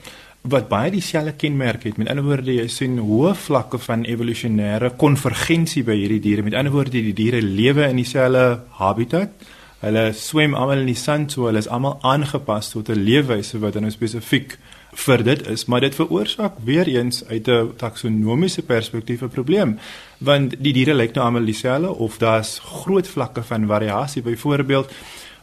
wat 0.42 0.68
baie 0.70 0.90
dieselfde 0.90 1.36
kenmerk 1.38 1.84
het. 1.86 1.98
Met 1.98 2.08
ander 2.10 2.26
woorde, 2.26 2.50
jy 2.54 2.66
sien 2.70 2.96
hoë 2.98 3.34
vlakke 3.38 3.78
van 3.78 4.02
evolusionêre 4.10 4.90
konvergensie 4.98 5.84
by 5.86 5.94
hierdie 6.00 6.22
diere. 6.22 6.42
Met 6.42 6.56
ander 6.58 6.74
woorde, 6.74 6.98
die 6.98 7.14
diere 7.14 7.42
lewe 7.42 7.86
in 7.86 8.00
dieselfde 8.02 8.62
habitat. 8.78 9.36
Hulle 9.82 10.10
swem 10.14 10.54
almal 10.54 10.82
in 10.82 10.90
die 10.90 10.98
sand, 10.98 11.34
so 11.34 11.48
hulle 11.48 11.62
is 11.62 11.70
almal 11.70 11.98
aangepas 12.06 12.70
tot 12.70 12.90
'n 12.90 13.02
leefwyse 13.02 13.58
wat 13.58 13.74
dan 13.74 13.82
nou 13.82 13.90
spesifiek 13.90 14.58
vir 14.94 15.22
dit 15.24 15.46
is, 15.48 15.64
maar 15.66 15.80
dit 15.80 15.94
veroorsaak 15.94 16.52
weer 16.64 16.86
eens 16.86 17.24
uit 17.28 17.48
'n 17.48 17.72
taksonomiese 17.76 18.62
perspektief 18.62 19.22
'n 19.22 19.28
probleem, 19.28 19.78
want 20.18 20.54
die 20.58 20.72
diere 20.72 20.94
lyk 20.94 21.14
nou 21.14 21.24
almal 21.24 21.44
dieselfde 21.44 21.90
of 21.90 22.18
daar's 22.18 22.58
groot 22.58 23.08
vlakke 23.08 23.42
van 23.42 23.66
variasie. 23.66 24.22
Byvoorbeeld 24.22 24.90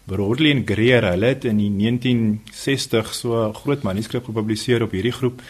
Broadley 0.10 0.52
en 0.52 0.64
Greer, 0.66 1.06
hulle 1.12 1.34
het 1.34 1.46
in 1.46 1.60
die 1.62 1.70
1960 1.70 3.14
so 3.14 3.48
'n 3.48 3.54
groot 3.54 3.84
manuskrip 3.84 4.26
gepubliseer 4.26 4.84
op 4.84 4.92
hierdie 4.92 5.16
groep 5.16 5.42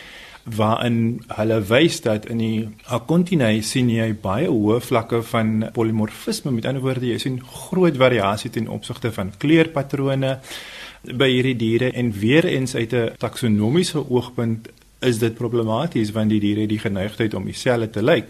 waarin 0.55 1.21
hulle 1.27 1.59
wys 1.61 2.01
dat 2.01 2.25
in 2.25 2.37
die 2.37 2.67
Acontinai 2.87 3.61
sien 3.61 3.89
jy 3.89 4.13
baie 4.13 4.47
hoë 4.47 4.79
vlakke 4.81 5.21
van 5.23 5.69
polimorfisme. 5.73 6.51
Met 6.51 6.65
ander 6.65 6.81
woorde, 6.81 7.05
jy 7.05 7.17
sien 7.17 7.39
groot 7.43 7.97
variasie 7.97 8.49
ten 8.49 8.67
opsigte 8.67 9.11
van 9.11 9.33
kleurpatrone 9.37 10.39
by 11.03 11.29
hierdie 11.29 11.55
diere 11.55 11.91
en 11.91 12.11
weer 12.11 12.45
eens 12.45 12.75
uit 12.75 12.93
'n 12.93 13.11
taksonomiese 13.17 14.09
oogpunt 14.09 14.69
is 14.99 15.19
dit 15.19 15.35
problematies 15.35 16.11
want 16.11 16.29
die 16.29 16.39
diere 16.39 16.61
het 16.61 16.69
die 16.69 16.79
geneigtheid 16.79 17.33
om 17.33 17.45
dieselfde 17.45 17.89
te 17.89 18.03
lyk. 18.03 18.25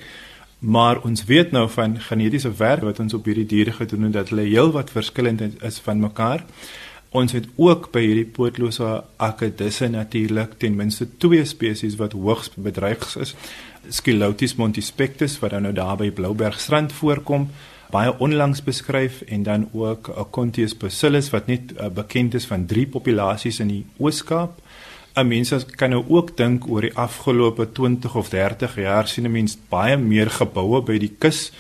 Maar 0.59 1.01
ons 1.07 1.23
weet 1.23 1.51
nou 1.51 1.69
van 1.71 1.95
genetiese 1.99 2.51
werk 2.59 2.83
wat 2.83 2.99
ons 2.99 3.13
op 3.13 3.25
hierdie 3.25 3.47
diere 3.47 3.71
gedoen 3.71 4.09
het 4.09 4.13
dat 4.13 4.29
hulle 4.33 4.47
heelwat 4.49 4.91
verskillend 4.91 5.41
is 5.63 5.79
van 5.79 5.99
mekaar. 5.99 6.43
Ons 7.09 7.31
het 7.31 7.47
ook 7.55 7.87
by 7.93 8.03
hierdie 8.03 8.27
pootlose 8.27 8.89
akedisse 9.17 9.87
natuurlik 9.89 10.57
ten 10.61 10.75
minste 10.75 11.07
twee 11.17 11.45
spesies 11.45 11.95
wat 11.97 12.13
hoogs 12.13 12.51
bedreig 12.55 13.15
is. 13.17 13.33
Scylotis 13.89 14.55
montispectus 14.59 15.39
wat 15.39 15.55
nou 15.57 15.73
daar 15.73 15.97
by 15.97 16.11
Bloubergstrand 16.11 16.93
voorkom 16.93 17.47
baie 17.89 18.11
onlangs 18.21 18.61
beskryf 18.61 19.21
en 19.21 19.43
dan 19.43 19.69
ook 19.71 20.09
Acontius 20.09 20.77
bacillus 20.77 21.31
wat 21.33 21.47
net 21.47 21.71
uh, 21.73 21.87
bekend 21.89 22.33
is 22.37 22.45
van 22.45 22.65
drie 22.65 22.85
populasies 22.87 23.59
in 23.59 23.71
die 23.73 23.85
Oos-Kaap. 23.97 24.59
'n 25.15 25.27
Mens 25.27 25.65
kan 25.75 25.89
nou 25.89 26.03
ook 26.07 26.37
dink 26.37 26.67
oor 26.67 26.81
die 26.81 26.95
afgelope 26.95 27.71
20 27.71 28.15
of 28.15 28.29
30 28.29 28.75
jaar 28.75 29.07
sien 29.07 29.25
'n 29.25 29.31
mens 29.31 29.57
baie 29.69 29.97
meer 29.97 30.29
geboue 30.29 30.81
by 30.81 30.97
die 30.97 31.15
kus 31.17 31.51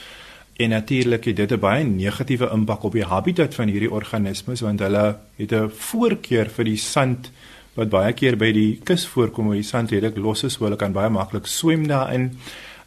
en 0.57 0.69
natuurlik 0.69 1.25
het 1.25 1.35
dit 1.35 1.51
'n 1.51 1.59
baie 1.59 1.83
negatiewe 1.83 2.49
impak 2.51 2.83
op 2.83 2.93
die 2.93 3.05
habitat 3.05 3.55
van 3.55 3.67
hierdie 3.67 3.91
organismes 3.91 4.61
want 4.61 4.79
hulle 4.79 5.17
het 5.35 5.51
'n 5.51 5.69
voorkeur 5.69 6.49
vir 6.49 6.65
die 6.65 6.77
sand 6.77 7.31
wat 7.79 7.89
baie 7.89 8.13
keer 8.13 8.37
by 8.37 8.51
die 8.51 8.79
kus 8.83 9.05
voorkom 9.07 9.47
waar 9.47 9.59
die 9.59 9.67
sand 9.67 9.93
redelik 9.93 10.17
los 10.17 10.43
is, 10.43 10.57
so 10.57 10.65
hulle 10.67 10.79
kan 10.79 10.95
baie 10.95 11.09
maklik 11.09 11.47
swem 11.47 11.87
daarin. 11.87 12.31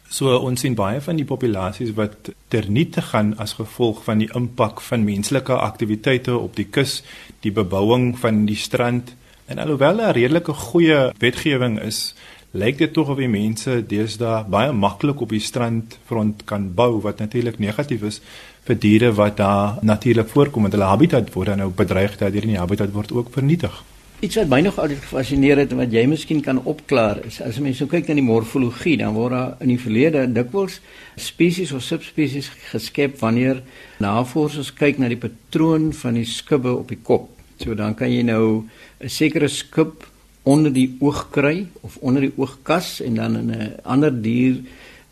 So 0.09 0.35
ons 0.37 0.61
sien 0.61 0.75
baie 0.77 1.01
van 1.01 1.17
die 1.17 1.25
populasies 1.25 1.95
wat 1.97 2.29
terniete 2.53 3.01
gaan 3.01 3.33
as 3.41 3.55
gevolg 3.57 4.03
van 4.03 4.21
die 4.21 4.29
impak 4.37 4.81
van 4.81 5.05
menslike 5.07 5.53
aktiwiteite 5.53 6.37
op 6.37 6.55
die 6.55 6.67
kus, 6.69 7.01
die 7.41 7.51
bebouing 7.51 8.13
van 8.19 8.45
die 8.45 8.59
strand 8.59 9.15
en 9.45 9.59
alhoewel 9.59 9.97
daar 9.97 10.15
redelike 10.15 10.53
goeie 10.53 11.11
wetgewing 11.19 11.79
is, 11.81 12.13
lyk 12.53 12.77
dit 12.77 12.93
tog 12.93 13.09
of 13.09 13.17
die 13.17 13.29
mense 13.29 13.79
deesdae 13.89 14.43
baie 14.45 14.73
maklik 14.77 15.23
op 15.25 15.31
die 15.33 15.41
strandfront 15.41 16.43
kan 16.49 16.69
bou 16.77 17.01
wat 17.01 17.23
natuurlik 17.23 17.57
negatief 17.59 18.05
is 18.05 18.19
vir 18.67 18.77
diere 18.79 19.09
wat 19.17 19.39
daar 19.41 19.79
natuurlik 19.81 20.29
voorkom 20.29 20.67
en 20.67 20.75
hulle 20.75 20.91
habitat 20.91 21.33
word 21.33 21.57
nou 21.57 21.71
bedreig 21.73 22.13
dat 22.21 22.35
hierdie 22.35 22.59
habitat 22.59 22.93
word 22.93 23.11
ook 23.11 23.33
vernietig. 23.33 23.81
Iets 24.23 24.37
wat 24.39 24.47
my 24.47 24.61
nog 24.63 24.77
altyd 24.79 25.01
gefassineer 25.03 25.59
het 25.59 25.73
en 25.73 25.81
wat 25.81 25.91
jy 25.91 26.05
miskien 26.07 26.39
kan 26.45 26.61
opklaar 26.63 27.19
is 27.27 27.41
as 27.43 27.57
mense 27.59 27.81
so 27.81 27.91
kyk 27.91 28.07
na 28.07 28.15
die 28.15 28.23
morfologie, 28.23 28.95
dan 29.01 29.17
word 29.17 29.35
daar 29.35 29.65
in 29.65 29.73
die 29.73 29.81
verlede 29.81 30.23
dikwels 30.31 30.77
spesies 31.19 31.73
of 31.75 31.83
subspesies 31.83 32.47
geskep 32.69 33.17
wanneer 33.19 33.59
navorsers 33.99 34.71
kyk 34.77 35.01
na 35.01 35.09
die 35.11 35.19
patroon 35.19 35.89
van 36.05 36.21
die 36.21 36.29
skubbe 36.29 36.71
op 36.71 36.93
die 36.93 37.01
kop. 37.01 37.32
So 37.63 37.75
dan 37.75 37.95
kan 37.95 38.11
jy 38.11 38.21
nou 38.23 38.63
'n 39.01 39.09
sekere 39.09 39.47
skub 39.47 40.03
onder 40.43 40.73
die 40.73 40.97
oog 40.99 41.31
kry 41.31 41.67
of 41.81 41.97
onder 42.01 42.21
die 42.21 42.33
oogkas 42.35 43.01
en 43.01 43.15
dan 43.15 43.35
in 43.37 43.51
'n 43.51 43.79
ander 43.83 44.21
dier 44.21 44.61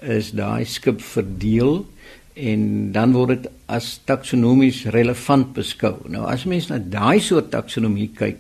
is 0.02 0.32
daai 0.32 0.66
skub 0.66 1.02
verdeel 1.02 1.86
en 2.34 2.92
dan 2.92 3.12
word 3.12 3.30
dit 3.44 3.52
as 3.68 4.02
taksonomies 4.06 4.86
relevant 4.86 5.54
beskou. 5.54 5.96
Nou 6.08 6.26
as 6.26 6.46
mense 6.46 6.70
na 6.70 6.80
daai 6.80 7.20
soort 7.20 7.52
taksonomie 7.52 8.12
kyk, 8.16 8.38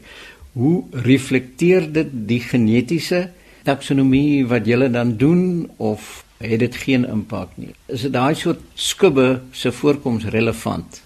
Hoe 0.52 0.84
reflekteer 0.92 1.86
dit 1.94 2.10
die 2.28 2.42
genetiese 2.44 3.30
taksonomie 3.64 4.44
wat 4.50 4.66
julle 4.68 4.90
dan 4.92 5.14
doen 5.18 5.70
of 5.78 6.26
het 6.44 6.60
dit 6.60 6.76
geen 6.76 7.06
impak 7.08 7.54
nie? 7.56 7.72
Is 7.88 8.04
dit 8.08 8.12
daai 8.12 8.36
soort 8.36 8.60
skubbe 8.76 9.42
se 9.56 9.72
voorkoms 9.72 10.28
relevant? 10.34 11.00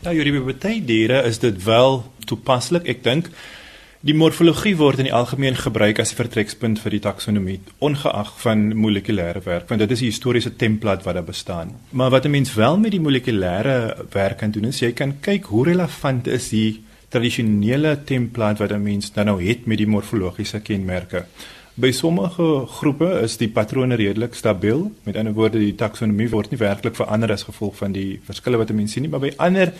Ja, 0.00 0.10
hierdie 0.10 0.32
by 0.32 0.54
baie 0.54 0.82
diere 0.84 1.22
is 1.26 1.38
dit 1.38 1.64
wel 1.64 2.04
toepaslik. 2.26 2.86
Ek 2.86 3.02
dink 3.02 3.32
Die 3.98 4.14
morfologie 4.14 4.76
word 4.78 5.00
in 5.02 5.08
die 5.08 5.14
algemeen 5.14 5.56
gebruik 5.58 5.98
as 5.98 6.12
'n 6.12 6.18
vertrekpunt 6.20 6.78
vir 6.78 6.90
die 6.90 7.00
taksonomie, 7.02 7.58
ongeag 7.82 8.30
van 8.40 8.60
molekulêre 8.72 9.42
werk, 9.42 9.68
want 9.68 9.80
dit 9.80 9.90
is 9.90 10.00
'n 10.00 10.04
historiese 10.04 10.56
template 10.56 11.04
wat 11.04 11.14
daar 11.14 11.24
bestaan. 11.24 11.74
Maar 11.90 12.10
wat 12.10 12.24
'n 12.24 12.30
mens 12.30 12.54
wel 12.54 12.78
met 12.78 12.92
die 12.92 13.00
molekulêre 13.00 14.06
werk 14.12 14.38
kan 14.38 14.50
doen 14.50 14.64
is 14.66 14.78
jy 14.78 14.92
kan 14.92 15.20
kyk 15.20 15.44
hoe 15.44 15.64
relevant 15.64 16.26
is 16.26 16.48
die 16.48 16.80
tradisionele 17.08 18.04
template 18.04 18.62
wat 18.62 18.70
'n 18.70 18.82
mens 18.82 19.12
dan 19.12 19.26
nou 19.26 19.42
het 19.42 19.66
met 19.66 19.78
die 19.78 19.86
morfologiese 19.86 20.60
kenmerke. 20.60 21.24
By 21.78 21.92
sommige 21.94 22.66
groepe 22.66 23.06
is 23.22 23.36
die 23.38 23.46
patrone 23.54 23.94
redelik 23.94 24.34
stabiel. 24.34 24.88
Met 25.06 25.14
ander 25.20 25.34
woorde, 25.36 25.60
die 25.62 25.76
taksonomie 25.78 26.26
word 26.32 26.50
nie 26.50 26.58
werklik 26.58 26.96
verander 26.98 27.30
as 27.30 27.44
gevolg 27.46 27.76
van 27.78 27.92
die 27.94 28.16
verskille 28.26 28.58
wat 28.58 28.72
mense 28.74 28.96
sien 28.96 29.04
nie, 29.06 29.10
maar 29.12 29.22
by 29.22 29.30
ander 29.46 29.70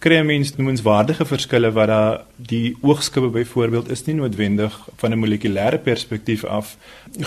kry 0.00 0.22
mense 0.24 0.56
noemenswaardige 0.56 1.26
verskille 1.28 1.68
wat 1.76 1.90
daar 1.90 2.22
die 2.52 2.72
oogskippe 2.80 3.28
byvoorbeeld 3.34 3.90
is 3.92 4.06
nie 4.06 4.14
noodwendig 4.22 4.78
van 5.02 5.12
'n 5.12 5.20
molekulêre 5.20 5.78
perspektief 5.78 6.44
af 6.44 6.76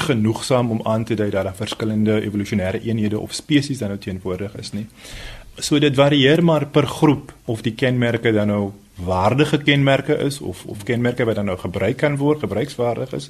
genoegsaam 0.07 0.71
om 0.71 0.81
aan 0.83 1.05
te 1.05 1.13
dui 1.13 1.29
dat 1.29 1.43
daar 1.43 1.55
verskillende 1.55 2.21
evolusionêre 2.21 2.81
eenhede 2.81 3.19
of 3.19 3.33
spesies 3.33 3.77
dan 3.77 3.89
nou 3.89 3.99
teenwoordig 3.99 4.57
is 4.57 4.73
nie. 4.73 4.87
So 5.59 5.79
dit 5.79 5.95
varieer 5.95 6.43
maar 6.43 6.65
per 6.65 6.87
groep 6.87 7.33
of 7.45 7.61
die 7.61 7.75
kenmerke 7.75 8.31
dan 8.31 8.47
nou 8.47 8.71
waardige 8.95 9.57
kenmerke 9.57 10.17
is 10.17 10.41
of 10.41 10.65
of 10.65 10.83
kenmerke 10.83 11.25
wat 11.25 11.35
dan 11.35 11.45
nou 11.45 11.57
gebruik 11.57 11.97
kan 11.97 12.17
word, 12.17 12.39
gebruikswaardig 12.39 13.13
is. 13.13 13.29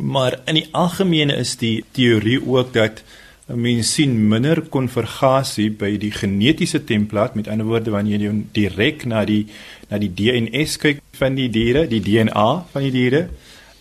Maar 0.00 0.40
in 0.46 0.60
die 0.60 0.68
algemeen 0.72 1.30
is 1.30 1.56
die 1.60 1.84
teorie 1.92 2.38
ook 2.40 2.72
dat 2.72 3.02
mense 3.46 3.90
sien 3.98 4.14
minder 4.28 4.62
konvergasie 4.72 5.68
by 5.76 5.96
die 6.00 6.12
genetiese 6.14 6.84
template 6.88 7.36
met 7.36 7.48
ander 7.50 7.66
woorde 7.68 7.92
wanneer 7.92 8.22
jy 8.22 8.32
direk 8.54 9.04
na 9.10 9.24
die 9.28 9.44
na 9.90 9.98
die 10.00 10.12
DNS 10.14 10.76
kyk 10.80 11.02
van 11.18 11.36
die 11.36 11.50
diere, 11.52 11.86
die 11.90 12.00
DNA 12.00 12.48
van 12.72 12.86
die 12.86 12.94
diere 12.94 13.26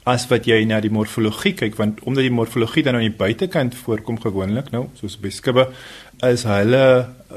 as 0.09 0.25
wat 0.31 0.47
jy 0.49 0.63
na 0.65 0.79
die 0.81 0.91
morfologie 0.91 1.53
kyk 1.57 1.77
want 1.77 2.01
omdat 2.09 2.25
die 2.25 2.33
morfologie 2.33 2.83
dan 2.83 2.97
aan 2.97 3.05
die 3.05 3.17
buitekant 3.17 3.77
voorkom 3.77 4.17
gewoonlik 4.23 4.71
nou 4.73 4.87
soos 4.97 5.19
by 5.21 5.29
skibbe 5.29 5.67
is 6.25 6.43
hulle 6.49 6.85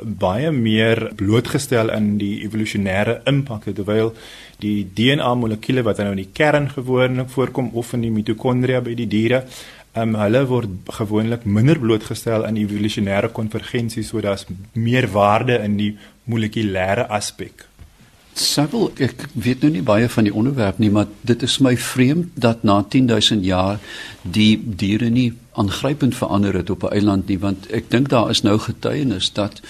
baie 0.03 0.51
meer 0.51 1.11
blootgestel 1.17 1.91
aan 1.95 2.17
die 2.19 2.43
evolusionêre 2.47 3.21
impakte 3.31 3.75
terwyl 3.77 4.13
die 4.63 4.85
DNA 4.97 5.35
molekules 5.35 5.87
wat 5.87 6.03
nou 6.03 6.13
in 6.15 6.23
die 6.25 6.33
kern 6.33 6.69
gewoonlik 6.73 7.31
voorkom 7.35 7.71
of 7.75 7.93
in 7.97 8.07
die 8.07 8.15
mitokondria 8.15 8.81
by 8.85 8.97
die 8.99 9.09
diere 9.11 9.45
um, 9.95 10.15
hulle 10.19 10.45
word 10.51 10.95
gewoonlik 10.99 11.45
minder 11.45 11.81
blootgestel 11.81 12.47
aan 12.47 12.59
evolusionêre 12.61 13.33
konvergensie 13.33 14.05
so 14.07 14.23
daar's 14.25 14.47
meer 14.73 15.11
waarde 15.13 15.61
in 15.63 15.79
die 15.81 15.93
molekulêre 16.31 17.09
aspek 17.09 17.67
Savel, 18.35 18.89
ek 18.99 19.29
weet 19.39 19.63
nou 19.63 19.69
nie 19.71 19.83
baie 19.87 20.09
van 20.11 20.27
die 20.27 20.35
onderwerp 20.35 20.81
nie, 20.83 20.91
maar 20.91 21.07
dit 21.23 21.43
is 21.47 21.61
my 21.63 21.77
vreemd 21.79 22.33
dat 22.35 22.65
na 22.67 22.81
10000 22.83 23.45
jaar 23.47 23.79
die 24.23 24.59
diere 24.59 25.07
nie 25.11 25.29
aangrypend 25.55 26.17
verander 26.19 26.59
het 26.59 26.71
op 26.71 26.83
'n 26.83 26.93
eiland 26.99 27.29
nie, 27.31 27.39
want 27.39 27.71
ek 27.71 27.91
dink 27.91 28.09
daar 28.09 28.31
is 28.31 28.43
nou 28.43 28.59
getuienis 28.59 29.33
dat 29.33 29.63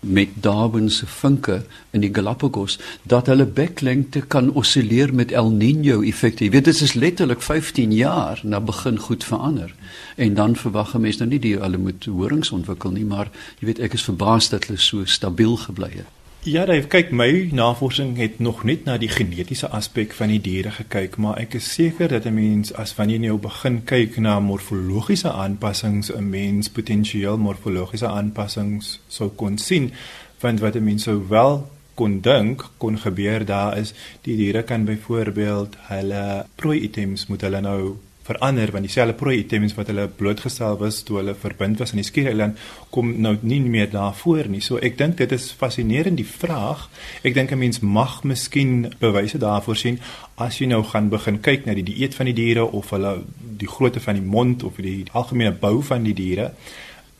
met 0.00 0.28
Darwin 0.34 0.90
se 0.90 1.06
vinke 1.06 1.64
in 1.90 2.00
die 2.00 2.14
Galapagos 2.14 2.78
dat 3.02 3.26
hulle 3.26 3.46
beklengte 3.46 4.20
kan 4.20 4.52
osilleer 4.52 5.14
met 5.14 5.32
El 5.32 5.50
Niño 5.50 6.02
effekte. 6.02 6.44
Jy 6.44 6.50
weet 6.50 6.64
dit 6.64 6.80
is 6.80 6.94
letterlik 6.94 7.42
15 7.42 7.92
jaar 7.92 8.40
na 8.42 8.60
begin 8.60 8.98
goed 8.98 9.24
verander. 9.24 9.74
En 10.16 10.34
dan 10.34 10.56
verwag 10.56 10.94
'n 10.94 11.00
mens 11.00 11.16
nou 11.16 11.28
nie 11.28 11.38
die 11.38 11.56
hulle 11.56 11.78
moet 11.78 12.04
horings 12.04 12.50
ontwikkel 12.50 12.90
nie, 12.90 13.04
maar 13.04 13.30
jy 13.58 13.66
weet 13.66 13.78
ek 13.78 13.92
is 13.92 14.02
verbaas 14.02 14.48
dat 14.48 14.64
hulle 14.64 14.78
so 14.78 15.04
stabiel 15.04 15.56
gebly 15.56 15.90
het. 15.90 16.21
Ja, 16.42 16.64
Dave, 16.66 16.88
kyk 16.90 17.12
my 17.14 17.50
navorsing 17.54 18.16
het 18.18 18.40
nog 18.42 18.64
net 18.66 18.80
na 18.84 18.96
die 18.98 19.06
genetiese 19.06 19.68
aspek 19.70 20.10
van 20.18 20.32
die 20.32 20.40
diere 20.42 20.72
gekyk, 20.74 21.14
maar 21.22 21.36
ek 21.38 21.54
is 21.54 21.68
seker 21.70 22.10
dat 22.10 22.26
'n 22.26 22.34
mens 22.34 22.72
as 22.74 22.94
wanneer 22.98 23.20
jy 23.20 23.28
nou 23.28 23.38
begin 23.38 23.84
kyk 23.84 24.18
na 24.18 24.40
morfologiese 24.40 25.30
aanpassings, 25.30 26.10
'n 26.10 26.30
mens 26.30 26.68
potensieel 26.68 27.38
morfologiese 27.38 28.08
aanpassings 28.08 28.98
sou 29.08 29.28
kon 29.28 29.58
sien, 29.58 29.92
want 30.40 30.60
wat 30.60 30.74
'n 30.74 30.84
mens 30.84 31.02
sou 31.02 31.28
wel 31.28 31.70
kon 31.94 32.20
dink 32.20 32.70
kon 32.78 32.98
gebeur 32.98 33.44
daar 33.44 33.78
is 33.78 33.94
die 34.22 34.36
diere 34.36 34.62
kan 34.62 34.84
byvoorbeeld 34.84 35.76
hulle 35.76 36.46
prooi 36.54 36.80
items 36.80 37.26
moet 37.26 37.40
hulle 37.40 37.60
nou 37.60 37.96
verander 38.26 38.70
want 38.72 38.86
dieselfde 38.86 39.16
prooi 39.18 39.38
items 39.38 39.74
wat 39.74 39.90
hulle 39.90 40.06
blootgestel 40.08 40.78
was 40.78 41.02
toe 41.06 41.18
hulle 41.20 41.34
verbind 41.34 41.80
was 41.82 41.92
aan 41.92 42.02
die 42.02 42.06
skiereiland 42.06 42.60
kom 42.94 43.14
nou 43.24 43.36
nie 43.42 43.60
meer 43.60 43.90
daarvoor 43.90 44.48
nie. 44.52 44.60
So 44.60 44.78
ek 44.78 44.98
dink 44.98 45.16
dit 45.18 45.32
is 45.32 45.50
fascinerend 45.58 46.20
die 46.20 46.28
vraag. 46.28 46.88
Ek 47.22 47.34
dink 47.34 47.52
'n 47.52 47.58
mens 47.58 47.80
mag 47.80 48.22
miskien 48.24 48.94
bewyse 49.00 49.38
daarvoor 49.38 49.76
sien 49.76 49.98
as 50.36 50.58
jy 50.58 50.66
nou 50.66 50.82
gaan 50.82 51.08
begin 51.08 51.40
kyk 51.40 51.66
na 51.66 51.74
die 51.74 51.82
dieet 51.84 52.14
van 52.14 52.26
die 52.26 52.34
diere 52.34 52.64
of 52.64 52.90
hulle 52.90 53.22
die 53.58 53.68
grootte 53.68 54.00
van 54.00 54.14
die 54.14 54.28
mond 54.36 54.62
of 54.62 54.76
die 54.76 55.04
algemene 55.12 55.52
bou 55.52 55.82
van 55.82 56.02
die 56.02 56.14
diere 56.14 56.52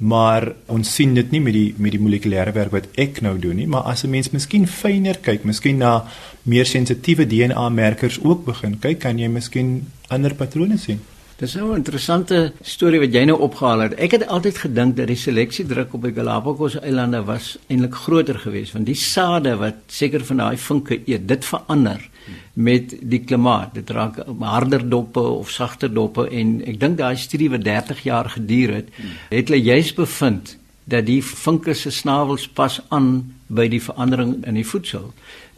maar 0.02 0.48
ons 0.66 0.94
sien 0.96 1.14
dit 1.14 1.30
nie 1.30 1.40
met 1.40 1.54
die 1.54 1.74
met 1.78 1.94
die 1.94 2.00
molekulêre 2.02 2.52
werk 2.56 2.72
wat 2.74 2.88
ek 2.98 3.20
nou 3.22 3.36
doen 3.38 3.56
nie 3.56 3.68
maar 3.70 3.86
as 3.92 4.02
'n 4.04 4.10
mens 4.10 4.32
miskien 4.32 4.66
fyner 4.66 5.18
kyk 5.22 5.44
miskien 5.44 5.78
na 5.78 6.08
meer 6.42 6.66
sensitiewe 6.66 7.26
DNA 7.26 7.68
merkers 7.68 8.18
ook 8.22 8.44
begin 8.44 8.78
kyk 8.78 8.98
kan 9.00 9.18
jy 9.18 9.28
miskien 9.28 9.74
ander 10.08 10.34
patrone 10.34 10.78
sien 10.78 11.00
Dis 11.42 11.54
nou 11.58 11.72
'n 11.72 11.80
interessante 11.80 12.52
storie 12.62 13.00
wat 13.00 13.12
jy 13.12 13.24
nou 13.24 13.38
opgehaal 13.40 13.80
het. 13.80 13.94
Ek 13.98 14.10
het 14.10 14.26
altyd 14.26 14.58
gedink 14.58 14.96
dat 14.96 15.06
die 15.06 15.16
seleksiedruk 15.16 15.94
op 15.94 16.02
die 16.02 16.12
Galapagos 16.12 16.76
eilande 16.80 17.24
was 17.24 17.58
eintlik 17.66 17.94
groter 17.94 18.38
geweest 18.38 18.72
want 18.72 18.86
die 18.86 18.94
sade 18.94 19.56
wat 19.56 19.74
seker 19.86 20.24
van 20.24 20.36
daai 20.36 20.56
vinke 20.56 21.00
eet, 21.04 21.26
dit 21.28 21.44
verander 21.44 22.08
met 22.54 22.94
die 23.00 23.24
klimaat. 23.24 23.74
Dit 23.74 23.90
raak 23.90 24.22
harder 24.40 24.88
doppe 24.88 25.20
of 25.20 25.50
sagter 25.50 25.92
doppe 25.92 26.28
en 26.30 26.62
ek 26.64 26.78
dink 26.80 26.98
daai 26.98 27.16
studie 27.16 27.50
wat 27.50 27.64
30 27.64 28.02
jaar 28.02 28.30
geduur 28.30 28.74
het, 28.74 28.88
het 29.30 29.48
hulle 29.48 29.62
juis 29.62 29.94
bevind 29.94 30.56
dat 30.84 31.06
die 31.06 31.22
vinke 31.24 31.74
se 31.74 31.90
snavels 31.90 32.48
pas 32.48 32.80
aan 32.88 33.34
by 33.46 33.68
die 33.68 33.82
verandering 33.82 34.46
in 34.46 34.54
die 34.54 34.66
voedsel. 34.66 35.12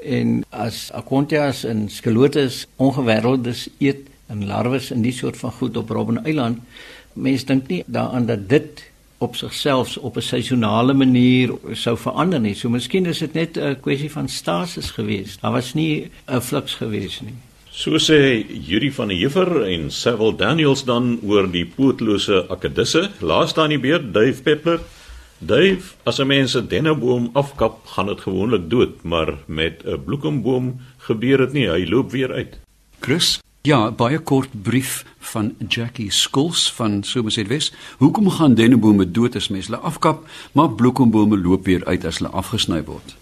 En 0.04 0.42
as 0.50 0.90
akontias 0.92 1.64
en 1.64 1.88
skelotes 1.88 2.66
ongewêreldes 2.76 3.68
eet 3.78 4.10
en 4.26 4.46
larwes 4.46 4.90
in 4.90 5.02
die 5.02 5.12
soort 5.12 5.37
van 5.37 5.52
goed 5.52 5.76
op 5.76 5.90
Robben 5.90 6.24
Eiland. 6.24 6.58
Mense 7.12 7.46
dink 7.46 7.68
nie 7.68 7.82
daaraan 7.87 8.26
dat 8.26 8.48
dit 8.48 8.84
op 9.24 9.37
sigself 9.37 9.96
op 9.96 10.16
'n 10.16 10.20
seisonale 10.20 10.94
manier 10.94 11.54
sou 11.72 11.96
verander 11.96 12.40
nie. 12.40 12.54
So 12.54 12.68
miskien 12.68 13.06
is 13.06 13.18
dit 13.18 13.32
net 13.32 13.56
'n 13.56 13.80
kwessie 13.80 14.10
van 14.10 14.28
stasis 14.28 14.90
geweest. 14.90 15.40
Daar 15.40 15.52
was 15.52 15.74
nie 15.74 16.10
'n 16.26 16.40
fluks 16.40 16.74
geweest 16.74 17.22
nie. 17.22 17.34
So 17.70 17.98
sê 17.98 18.44
Yuri 18.66 18.92
van 18.92 19.08
der 19.08 19.16
Heever 19.16 19.66
en 19.66 19.90
Sewil 19.90 20.37
Daniels 20.37 20.84
dan 20.84 21.18
oor 21.26 21.50
die 21.50 21.64
pootlose 21.66 22.44
akedisse. 22.48 23.10
Laaste 23.18 23.60
aan 23.60 23.68
die 23.68 23.78
beurt 23.78 24.14
Dave 24.14 24.42
Peppler. 24.42 24.80
Dave, 25.38 25.94
as 26.05 26.18
'n 26.18 26.27
mens 26.27 26.57
'n 26.57 26.66
denneboom 26.66 27.31
afkap, 27.33 27.87
gaan 27.87 28.07
dit 28.07 28.20
gewoonlik 28.20 28.70
dood, 28.70 29.03
maar 29.03 29.35
met 29.47 29.83
'n 29.85 30.05
bloekomboom 30.05 30.81
gebeur 30.99 31.38
dit 31.38 31.53
nie. 31.53 31.68
Hy 31.68 31.87
loop 31.88 32.11
weer 32.11 32.33
uit. 32.33 32.59
Chris 33.01 33.38
Ja, 33.64 33.90
baie 33.90 34.18
kort 34.18 34.62
brief 34.62 35.07
van 35.18 35.55
Jackie 35.68 36.11
Skuls 36.11 36.73
van 36.73 37.03
Somerset 37.03 37.47
West. 37.49 37.75
Hoekom 37.97 38.29
gaan 38.31 38.55
dennebome 38.55 39.11
dood 39.11 39.37
as 39.37 39.49
mens 39.49 39.70
hulle 39.70 39.81
afkap, 39.81 40.27
maar 40.53 40.70
bloekombome 40.70 41.38
loop 41.38 41.64
weer 41.64 41.85
uit 41.85 42.05
as 42.05 42.18
hulle 42.18 42.29
afgesny 42.37 42.83
word? 42.85 43.16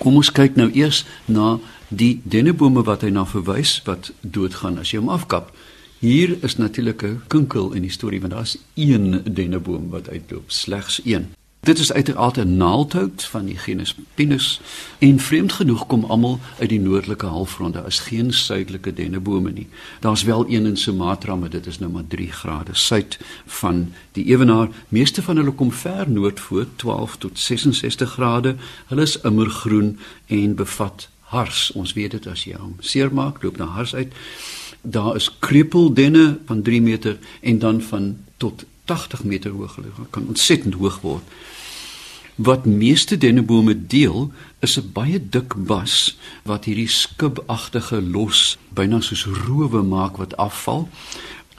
Kom 0.00 0.16
ons 0.16 0.32
kyk 0.32 0.56
nou 0.56 0.70
eers 0.72 1.02
na 1.28 1.58
die 1.92 2.22
dennebome 2.24 2.80
wat 2.88 3.04
hy 3.04 3.12
na 3.12 3.26
verwys 3.28 3.76
wat 3.84 4.08
doodgaan 4.22 4.80
as 4.80 4.94
jy 4.94 5.02
hom 5.02 5.12
afkap. 5.12 5.52
Hier 6.00 6.32
is 6.40 6.56
natuurlik 6.56 7.04
'n 7.04 7.20
kinkel 7.28 7.72
in 7.76 7.82
die 7.82 7.92
storie 7.92 8.20
want 8.20 8.32
daar's 8.32 8.56
een 8.74 9.20
denneboom 9.24 9.90
wat 9.90 10.08
uitloop, 10.08 10.48
slegs 10.48 11.00
een. 11.04 11.34
Dit 11.64 11.78
is 11.78 11.92
uiteraard 11.92 12.36
'n 12.36 12.56
naaldhout 12.56 13.24
van 13.24 13.44
die 13.44 13.56
genus 13.56 13.94
Pinus 14.14 14.60
en 14.98 15.18
vreemd 15.18 15.52
genoeg 15.52 15.86
kom 15.86 16.04
almal 16.04 16.40
uit 16.58 16.68
die 16.68 16.80
noordelike 16.80 17.26
halfrond. 17.26 17.74
Daar 17.74 17.86
is 17.86 17.98
geen 17.98 18.32
suidelike 18.32 18.92
dennebome 18.92 19.52
nie. 19.52 19.68
Daar's 20.00 20.22
wel 20.22 20.44
een 20.48 20.66
in 20.66 20.76
Sumatra, 20.76 21.36
maar 21.36 21.50
dit 21.50 21.66
is 21.66 21.78
nou 21.78 21.92
maar 21.92 22.06
3 22.08 22.32
grade 22.32 22.74
suid 22.74 23.18
van 23.46 23.92
die 24.12 24.24
ewenaar. 24.24 24.68
Meeste 24.88 25.22
van 25.22 25.36
hulle 25.36 25.50
kom 25.50 25.72
ver 25.72 26.10
noord 26.10 26.40
voor, 26.40 26.66
12 26.76 27.16
tot 27.16 27.38
66 27.38 28.12
grade. 28.12 28.56
Hulle 28.86 29.02
is 29.02 29.20
immergroen 29.20 29.98
en 30.26 30.54
bevat 30.54 31.08
hars. 31.20 31.72
Ons 31.72 31.92
weet 31.92 32.10
dit 32.10 32.26
as 32.26 32.44
jy 32.44 32.54
hom 32.54 32.76
seermaak, 32.78 33.42
loop 33.42 33.56
na 33.56 33.64
hars 33.64 33.94
uit. 33.94 34.12
Daar 34.80 35.16
is 35.16 35.36
kreupeldenne 35.38 36.38
van 36.46 36.62
3 36.62 36.82
meter 36.82 37.18
en 37.40 37.58
dan 37.58 37.82
van 37.82 38.16
tot 38.36 38.64
80 38.84 39.24
meter 39.24 39.50
hoog. 39.50 39.76
Hulle 39.76 39.88
kan 40.10 40.26
ontsettend 40.26 40.74
hoog 40.74 41.00
word. 41.00 41.22
Wat 42.34 42.64
meeste 42.64 43.18
dennebome 43.18 43.86
deel, 43.86 44.32
is 44.58 44.78
'n 44.78 44.90
baie 44.92 45.20
dik 45.28 45.54
bas 45.56 46.16
wat 46.42 46.64
hierdie 46.64 46.88
skubagtige 46.88 48.02
los 48.02 48.58
byna 48.74 49.00
soos 49.00 49.24
rowe 49.24 49.82
maak 49.82 50.16
wat 50.16 50.36
afval. 50.36 50.88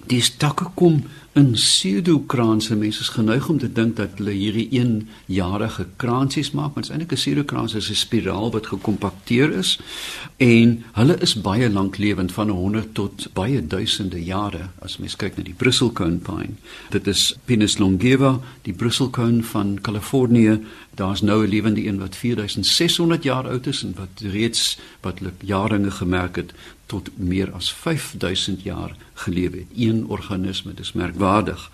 Die 0.08 0.22
takke 0.38 0.70
kom 0.76 1.04
In 1.36 1.50
pseudokranse 1.52 2.78
mense 2.80 3.02
is 3.04 3.10
geneig 3.12 3.50
om 3.52 3.58
te 3.60 3.68
dink 3.68 3.98
dat 3.98 4.14
hulle 4.22 4.32
hierdie 4.32 4.70
eenjarige 4.78 5.84
kransies 6.00 6.54
maak, 6.56 6.72
maar 6.72 6.86
dit 6.86 6.88
is 6.88 6.94
eintlik 6.96 7.12
'n 7.12 7.20
pseudokrans 7.20 7.74
is 7.76 7.90
'n 7.90 7.96
spiraal 7.96 8.52
wat 8.52 8.68
gekompakteer 8.72 9.52
is 9.52 9.80
en 10.38 10.84
hulle 10.94 11.18
is 11.20 11.34
baie 11.36 11.70
lanklewend 11.70 12.32
van 12.32 12.50
100 12.50 12.94
tot 12.94 13.28
baie 13.34 13.68
duisende 13.68 14.24
jare 14.24 14.70
as 14.80 14.98
mens 14.98 15.16
kyk 15.16 15.36
na 15.38 15.44
die 15.44 15.54
Bristlecone 15.58 16.18
pine. 16.18 16.56
Dit 16.90 17.08
is 17.08 17.36
Pinus 17.46 17.78
longeva, 17.78 18.40
die 18.62 18.74
Bristlecone 18.74 19.44
van 19.44 19.82
Kalifornië. 19.82 20.60
Daar's 20.96 21.22
nou 21.22 21.44
'n 21.44 21.50
lewende 21.50 21.86
een 21.86 22.00
wat 22.00 22.16
4600 22.16 23.24
jaar 23.24 23.48
oud 23.48 23.68
is 23.68 23.84
en 23.84 23.94
wat 23.98 24.32
reeds 24.32 24.78
wat 25.02 25.20
hulle 25.20 25.34
jaringe 25.44 25.92
gemerk 25.92 26.36
het 26.36 26.54
tot 26.86 27.10
meer 27.16 27.52
as 27.52 27.74
5000 27.74 28.64
jaar 28.64 28.96
gelewe 29.14 29.58
het. 29.58 29.76
Een 29.76 30.06
organisme, 30.08 30.74
dis 30.74 30.94
merkwaardig. 30.94 31.72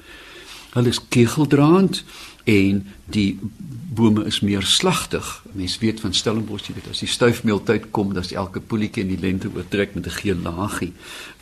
Hulle 0.72 0.88
is 0.88 1.02
kegeldraand 1.08 2.04
en 2.44 2.86
die 3.12 3.40
bome 3.94 4.24
is 4.26 4.40
meer 4.40 4.64
slagtig. 4.64 5.44
Mense 5.52 5.80
weet 5.80 6.00
van 6.00 6.14
Stellenbosch, 6.14 6.70
jy 6.70 6.78
weet 6.78 6.88
as 6.94 7.04
die 7.04 7.10
stuifmeeltyd 7.12 7.90
kom, 7.92 8.14
dan 8.16 8.24
is 8.24 8.32
elke 8.32 8.64
poelietjie 8.64 9.04
in 9.04 9.12
die 9.12 9.20
lente 9.20 9.52
oortrek 9.52 9.96
met 9.96 10.08
'n 10.08 10.18
geel 10.22 10.40
laagie. 10.44 10.94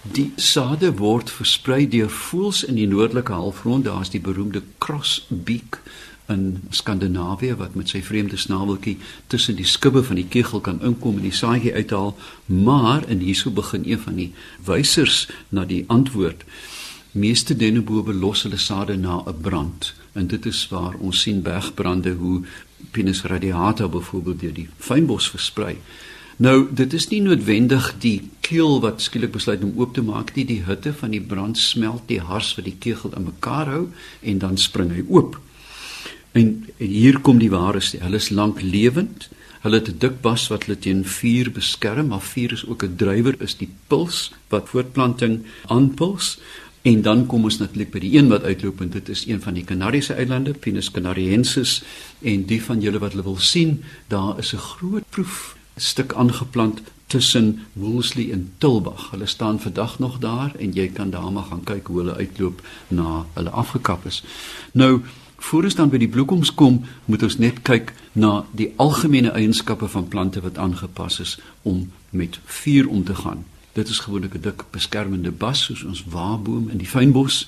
Die 0.02 0.32
sade 0.36 0.96
word 0.98 1.30
versprei 1.30 1.88
deur 1.88 2.10
voëls 2.10 2.64
in 2.64 2.76
die 2.76 2.88
noordelike 2.88 3.32
halfrond. 3.32 3.86
Daar's 3.86 4.10
die 4.10 4.22
beroemde 4.22 4.64
crossbeak 4.78 5.82
in 6.30 6.62
Skandinawië 6.70 7.56
wat 7.60 7.76
met 7.76 7.90
sy 7.90 8.02
vreemde 8.06 8.38
snaweltjie 8.38 8.98
tussen 9.28 9.58
die 9.58 9.68
skubbe 9.68 10.04
van 10.04 10.20
die 10.22 10.28
kegel 10.30 10.62
kan 10.66 10.82
inkom 10.86 11.18
en 11.18 11.26
die 11.28 11.36
saadjie 11.36 11.74
uithaal, 11.74 12.16
maar 12.46 13.08
en 13.08 13.24
hierso 13.26 13.52
begin 13.52 13.86
een 13.86 14.00
van 14.00 14.20
die 14.22 14.32
wysers 14.66 15.28
na 15.50 15.66
die 15.66 15.84
antwoord. 15.88 16.46
Meeste 17.12 17.56
dennebome 17.58 18.14
los 18.14 18.44
hulle 18.46 18.58
sade 18.58 18.98
na 18.98 19.24
'n 19.26 19.42
brand 19.42 19.94
en 20.14 20.28
dit 20.28 20.46
is 20.46 20.68
waar 20.70 20.96
ons 21.00 21.22
sien 21.22 21.42
bergbrande 21.42 22.14
hoe 22.14 22.44
Pinus 22.92 23.24
radiata 23.24 23.88
byvoorbeeld 23.88 24.40
deur 24.40 24.54
die 24.54 24.70
fynbos 24.78 25.30
versprei. 25.30 25.78
Nou, 26.38 26.68
dit 26.72 26.94
is 26.94 27.08
nie 27.12 27.22
noodwendig 27.22 27.96
die 28.00 28.30
keel 28.40 28.80
wat 28.80 29.02
skielik 29.02 29.32
besluit 29.32 29.64
om 29.64 29.74
oop 29.76 29.94
te 29.94 30.02
maak 30.02 30.32
nie, 30.36 30.46
die 30.46 30.64
hitte 30.64 30.94
van 30.94 31.12
die 31.12 31.22
brand 31.22 31.58
smelt 31.58 32.08
die 32.08 32.22
hars 32.24 32.54
wat 32.56 32.66
die 32.66 32.78
kegel 32.80 33.12
in 33.18 33.28
mekaar 33.28 33.68
hou 33.68 33.88
en 34.22 34.38
dan 34.38 34.58
spring 34.58 34.94
hy 34.96 35.04
oop. 35.08 35.36
En, 36.32 36.66
hier 36.78 37.20
kom 37.20 37.40
die 37.40 37.50
ware 37.50 37.82
sê, 37.82 38.00
hulle 38.04 38.20
is 38.22 38.30
lank 38.30 38.62
lewend. 38.62 39.30
Hulle 39.64 39.80
het 39.80 39.90
'n 39.90 39.98
dik 40.00 40.22
bas 40.22 40.48
wat 40.48 40.66
hulle 40.66 40.80
teen 40.80 41.04
vuur 41.06 41.52
beskerm, 41.52 42.08
maar 42.08 42.22
vuur 42.22 42.52
is 42.52 42.66
ook 42.66 42.84
'n 42.84 42.96
drywer 42.96 43.36
is 43.42 43.58
die 43.58 43.70
puls 43.88 44.32
wat 44.50 44.70
voortplanting 44.70 45.44
aanpuls. 45.68 46.40
En 46.82 47.02
dan 47.02 47.26
kom 47.26 47.44
ons 47.44 47.58
natuurlik 47.58 47.92
by 47.92 48.00
die 48.00 48.18
een 48.18 48.30
wat 48.32 48.44
uitloop 48.44 48.82
en 48.82 48.90
dit 48.90 49.10
is 49.10 49.26
een 49.28 49.42
van 49.42 49.54
die 49.54 49.64
Kanariese 49.64 50.14
eilande, 50.14 50.54
Pinus 50.54 50.92
canariensis 50.92 51.84
en 52.22 52.46
die 52.46 52.62
van 52.64 52.82
julle 52.82 53.00
wat 53.00 53.12
hulle 53.12 53.24
wil 53.24 53.38
sien, 53.38 53.84
daar 54.08 54.40
is 54.40 54.54
'n 54.54 54.58
groot 54.58 55.04
proef 55.10 55.56
stuk 55.76 56.14
aangeplant 56.14 56.82
tussen 57.08 57.66
Woolsley 57.74 58.32
en 58.32 58.52
Tilbag. 58.58 59.12
Hulle 59.12 59.26
staan 59.26 59.60
vandag 59.60 60.00
nog 60.00 60.20
daar 60.20 60.52
en 60.60 60.72
jy 60.72 60.88
kan 60.88 61.10
daar 61.10 61.32
maar 61.32 61.44
gaan 61.44 61.64
kyk 61.64 61.88
hoe 61.88 61.98
hulle 61.98 62.16
uitloop 62.16 62.62
na 62.88 63.26
hulle 63.34 63.50
afgekap 63.50 64.06
is. 64.06 64.24
Nou 64.72 65.02
Voor 65.40 65.64
ons 65.64 65.76
dan 65.76 65.90
by 65.90 65.98
die 65.98 66.12
bloekoms 66.12 66.52
kom, 66.54 66.82
moet 67.06 67.24
ons 67.24 67.38
net 67.40 67.62
kyk 67.68 67.94
na 68.14 68.44
die 68.52 68.74
algemene 68.76 69.32
eienskappe 69.32 69.88
van 69.88 70.08
plante 70.08 70.42
wat 70.44 70.58
aangepas 70.58 71.20
is 71.24 71.38
om 71.62 71.92
met 72.10 72.40
vuur 72.46 72.90
om 72.90 73.04
te 73.04 73.16
gaan. 73.16 73.46
Dit 73.74 73.88
is 73.88 74.00
gewoonlik 74.00 74.36
'n 74.36 74.42
dik 74.42 74.64
beskermende 74.72 75.32
bas 75.32 75.64
soos 75.64 75.84
ons 75.84 76.04
waarboom 76.04 76.70
in 76.70 76.78
die 76.78 76.88
fynbos. 76.88 77.48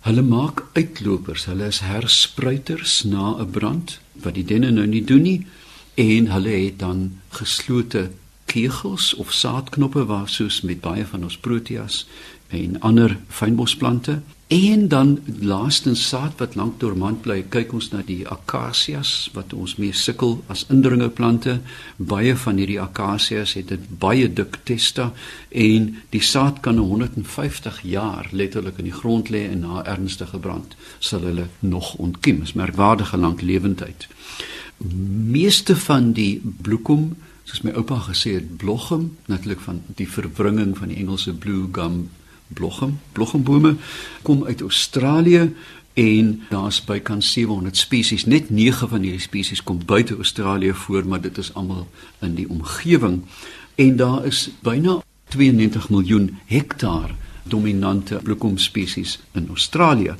Hulle 0.00 0.22
maak 0.22 0.64
uitlopers, 0.72 1.44
hulle 1.44 1.66
is 1.66 1.80
herspruiters 1.80 3.04
na 3.04 3.36
'n 3.38 3.50
brand 3.50 4.00
wat 4.12 4.34
die 4.34 4.44
denne 4.44 4.70
nou 4.70 4.86
nie 4.86 5.04
doen 5.04 5.22
nie 5.22 5.46
en 5.94 6.30
hulle 6.30 6.48
het 6.48 6.78
dan 6.78 7.20
geslote 7.28 8.10
kegels 8.44 9.14
of 9.14 9.32
saadknoppe 9.32 10.04
waar 10.04 10.28
soos 10.28 10.60
met 10.60 10.80
baie 10.80 11.06
van 11.06 11.22
ons 11.22 11.36
proteas 11.36 12.06
en 12.48 12.80
ander 12.80 13.18
fynbosplante 13.28 14.22
En 14.48 14.88
dan 14.88 15.18
laastens 15.40 16.08
saad 16.08 16.32
wat 16.36 16.54
lank 16.54 16.80
dormant 16.80 17.20
bly, 17.20 17.42
kyk 17.52 17.72
ons 17.76 17.90
na 17.92 17.98
die 18.00 18.22
akasias 18.32 19.28
wat 19.34 19.52
ons 19.52 19.74
mee 19.76 19.92
sukkel 19.92 20.38
as 20.48 20.62
indringerplante. 20.72 21.58
Baie 22.00 22.32
van 22.32 22.56
hierdie 22.56 22.78
akasias 22.80 23.52
het 23.60 23.72
'n 23.76 23.98
baie 24.00 24.32
dik 24.32 24.56
testa 24.64 25.12
en 25.52 25.96
die 26.10 26.22
saad 26.22 26.60
kan 26.60 26.78
150 26.78 27.82
jaar 27.82 28.28
letterlik 28.32 28.78
in 28.78 28.88
die 28.88 28.98
grond 29.00 29.28
lê 29.28 29.44
en 29.52 29.60
na 29.60 29.84
ernstige 29.84 30.38
brand 30.38 30.76
sal 30.98 31.20
hulle 31.20 31.46
nog 31.58 31.94
ontkiem. 31.94 32.40
Dis 32.40 32.52
merkwaardige 32.52 33.16
lank 33.16 33.40
lewendheid. 33.40 34.08
Meeste 35.24 35.76
van 35.76 36.12
die 36.12 36.40
bloekom 36.62 37.16
soos 37.44 37.62
my 37.62 37.70
oupa 37.70 37.98
gesê 37.98 38.32
het, 38.32 38.56
blogem, 38.56 39.16
natuurlik 39.26 39.60
van 39.60 39.82
die 39.86 40.08
verwringing 40.08 40.78
van 40.78 40.88
die 40.88 40.96
Engelse 40.96 41.34
blue 41.34 41.68
gum 41.72 42.08
bloggem, 42.48 42.98
bloggembome 43.12 43.76
kom 44.22 44.44
uit 44.44 44.60
Australië 44.60 45.54
en 45.94 46.42
daar's 46.48 46.84
bykans 46.84 47.32
700 47.32 47.76
spesies. 47.76 48.24
Net 48.24 48.50
9 48.50 48.88
van 48.88 49.02
hierdie 49.02 49.20
spesies 49.20 49.62
kom 49.62 49.80
buite 49.84 50.16
Australië 50.16 50.72
voor, 50.72 51.06
maar 51.06 51.20
dit 51.20 51.38
is 51.38 51.54
almal 51.54 51.88
in 52.20 52.34
die 52.34 52.48
omgewing. 52.48 53.22
En 53.74 53.96
daar 53.96 54.24
is 54.26 54.48
byna 54.62 55.00
92 55.28 55.88
miljoen 55.90 56.38
hektaar 56.46 57.14
dominante 57.42 58.20
bloekomspesies 58.22 59.18
in 59.32 59.48
Australië. 59.48 60.14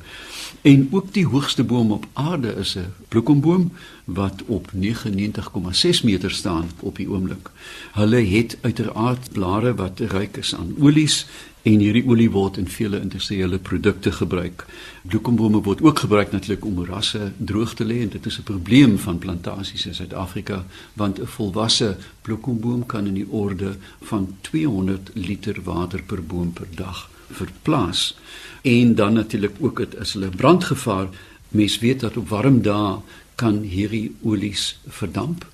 En 0.61 0.87
ook 0.91 1.13
die 1.13 1.25
hoogste 1.25 1.63
boom 1.63 1.91
op 1.91 2.05
aarde 2.13 2.53
is 2.55 2.75
'n 2.75 2.93
bloekomboom 3.07 3.71
wat 4.03 4.43
op 4.45 4.71
99,6 4.73 6.01
meter 6.01 6.31
staan 6.31 6.69
op 6.79 6.95
die 6.95 7.09
oomblik. 7.09 7.49
Hulle 7.91 8.25
het 8.25 8.57
uiteraard 8.61 9.31
blare 9.31 9.75
wat 9.75 9.99
ryk 9.99 10.37
is 10.37 10.55
aan 10.55 10.75
olies 10.79 11.25
en 11.61 11.79
hierdie 11.79 12.07
olie 12.07 12.31
word 12.31 12.57
in 12.57 12.67
vele 12.67 13.01
industriële 13.01 13.57
produkte 13.57 14.11
gebruik. 14.11 14.65
Bloekombome 15.01 15.61
word 15.61 15.81
ook 15.81 15.99
gebruik 15.99 16.31
natuurlik 16.31 16.65
om 16.65 16.73
morasse 16.73 17.31
droog 17.37 17.73
te 17.73 17.85
lê 17.85 18.01
en 18.01 18.09
dit 18.09 18.25
is 18.25 18.37
'n 18.39 18.43
probleem 18.43 18.97
van 18.97 19.17
plantasies 19.17 19.85
in 19.85 19.95
Suid-Afrika 19.95 20.65
want 20.93 21.19
'n 21.19 21.25
volwasse 21.25 21.97
bloekomboom 22.21 22.85
kan 22.85 23.05
in 23.05 23.13
die 23.13 23.29
orde 23.29 23.77
van 24.01 24.35
200 24.41 25.09
liter 25.13 25.57
water 25.63 26.03
per 26.03 26.23
boom 26.23 26.53
per 26.53 26.67
dag 26.75 27.09
verplaas. 27.29 28.17
En 28.61 28.95
dan 28.95 29.13
natuurlik 29.13 29.55
ook 29.59 29.77
dit 29.77 29.95
is 29.99 30.13
hulle 30.13 30.29
brandgevaar. 30.29 31.07
Mens 31.49 31.79
weet 31.79 31.99
dat 31.99 32.17
op 32.17 32.29
warm 32.29 32.61
dae 32.61 32.97
kan 33.35 33.61
hierdie 33.61 34.15
olies 34.21 34.79
verdamp 34.87 35.45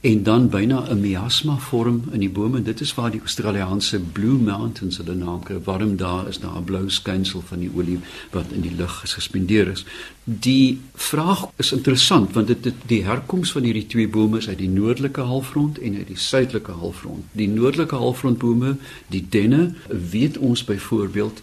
en 0.00 0.22
dan 0.22 0.48
byna 0.48 0.88
'n 0.88 1.00
miasma 1.00 1.56
vorm 1.56 2.02
in 2.12 2.20
die 2.20 2.30
bome. 2.30 2.62
Dit 2.62 2.80
is 2.80 2.94
waar 2.94 3.10
die 3.10 3.20
Australiese 3.20 3.98
Blue 3.98 4.38
Mountains 4.38 4.96
hulle 4.96 5.14
naam 5.14 5.42
kry. 5.42 5.58
Warm 5.64 5.96
daar 5.96 6.28
is 6.28 6.38
daar 6.38 6.56
'n 6.56 6.64
blou 6.64 6.90
skynsel 6.90 7.42
van 7.46 7.58
die 7.58 7.70
olie 7.74 7.98
wat 8.30 8.44
in 8.52 8.60
die 8.60 8.74
lug 8.76 9.00
gespandeer 9.04 9.68
is. 9.68 9.84
Die 10.24 10.80
vraag 10.94 11.48
is 11.56 11.72
interessant 11.72 12.32
want 12.32 12.46
dit 12.46 12.74
die 12.86 13.04
herkoms 13.04 13.52
van 13.52 13.62
hierdie 13.62 13.86
twee 13.86 14.08
bome 14.08 14.38
is 14.38 14.48
uit 14.48 14.58
die 14.58 14.68
noordelike 14.68 15.20
halfrond 15.20 15.78
en 15.78 15.96
uit 15.96 16.06
die 16.06 16.18
suidelike 16.18 16.72
halfrond. 16.72 17.24
Die 17.32 17.48
noordelike 17.48 17.94
halfrondbome, 17.94 18.76
die 19.06 19.26
denne, 19.28 19.74
weet 20.10 20.38
ons 20.38 20.64
byvoorbeeld 20.64 21.40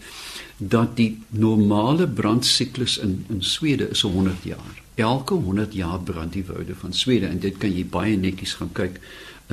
dat 0.57 0.95
die 0.95 1.17
normale 1.29 2.07
brandsiklus 2.07 2.97
in 2.97 3.25
in 3.29 3.43
Swede 3.43 3.89
is 3.89 4.01
100 4.01 4.43
jaar 4.43 4.85
elke 4.97 5.33
100 5.33 5.73
jaar 5.73 5.99
brand 5.99 6.33
die 6.33 6.45
woude 6.45 6.75
van 6.75 6.93
Swede 6.93 7.27
en 7.27 7.39
dit 7.39 7.57
kan 7.61 7.73
jy 7.73 7.85
baie 7.85 8.17
netjies 8.17 8.55
gaan 8.57 8.71
kyk 8.73 8.97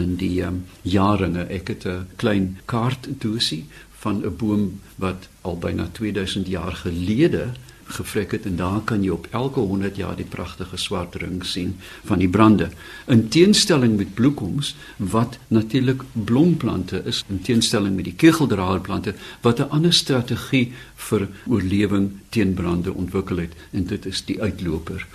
in 0.01 0.17
die 0.19 0.41
um, 0.43 0.63
jaringe. 0.83 1.45
Ek 1.53 1.69
het 1.69 1.85
'n 1.87 2.07
klein 2.17 2.59
kaart 2.65 3.09
dosie 3.21 3.65
van 4.01 4.25
'n 4.25 4.37
boom 4.37 4.81
wat 4.97 5.29
al 5.43 5.59
byna 5.59 5.89
2000 5.93 6.47
jaar 6.47 6.73
gelede 6.73 7.53
gevrek 7.87 8.33
het 8.33 8.47
en 8.47 8.57
daar 8.57 8.81
kan 8.85 9.03
jy 9.03 9.11
op 9.11 9.27
elke 9.31 9.61
100 9.61 9.97
jaar 9.97 10.17
die 10.17 10.29
pragtige 10.29 10.77
swart 10.77 11.15
ring 11.15 11.45
sien 11.45 11.77
van 12.05 12.19
die 12.19 12.29
brande. 12.29 12.71
In 13.07 13.29
teenstelling 13.29 13.97
met 13.97 14.15
bloekoms 14.15 14.75
wat 14.97 15.39
natuurlik 15.49 16.03
blomplante 16.13 17.03
is, 17.05 17.25
in 17.29 17.43
teenstelling 17.43 17.97
met 17.97 18.05
die 18.05 18.17
kegeldraerplante 18.17 19.15
wat 19.41 19.61
'n 19.61 19.71
ander 19.71 19.93
strategie 19.93 20.73
vir 20.95 21.29
oorlewing 21.47 22.11
teen 22.29 22.55
brande 22.55 22.95
ontwikkel 22.95 23.37
het 23.37 23.53
en 23.71 23.85
dit 23.85 24.07
is 24.07 24.25
die 24.25 24.43
uitloper. 24.43 25.07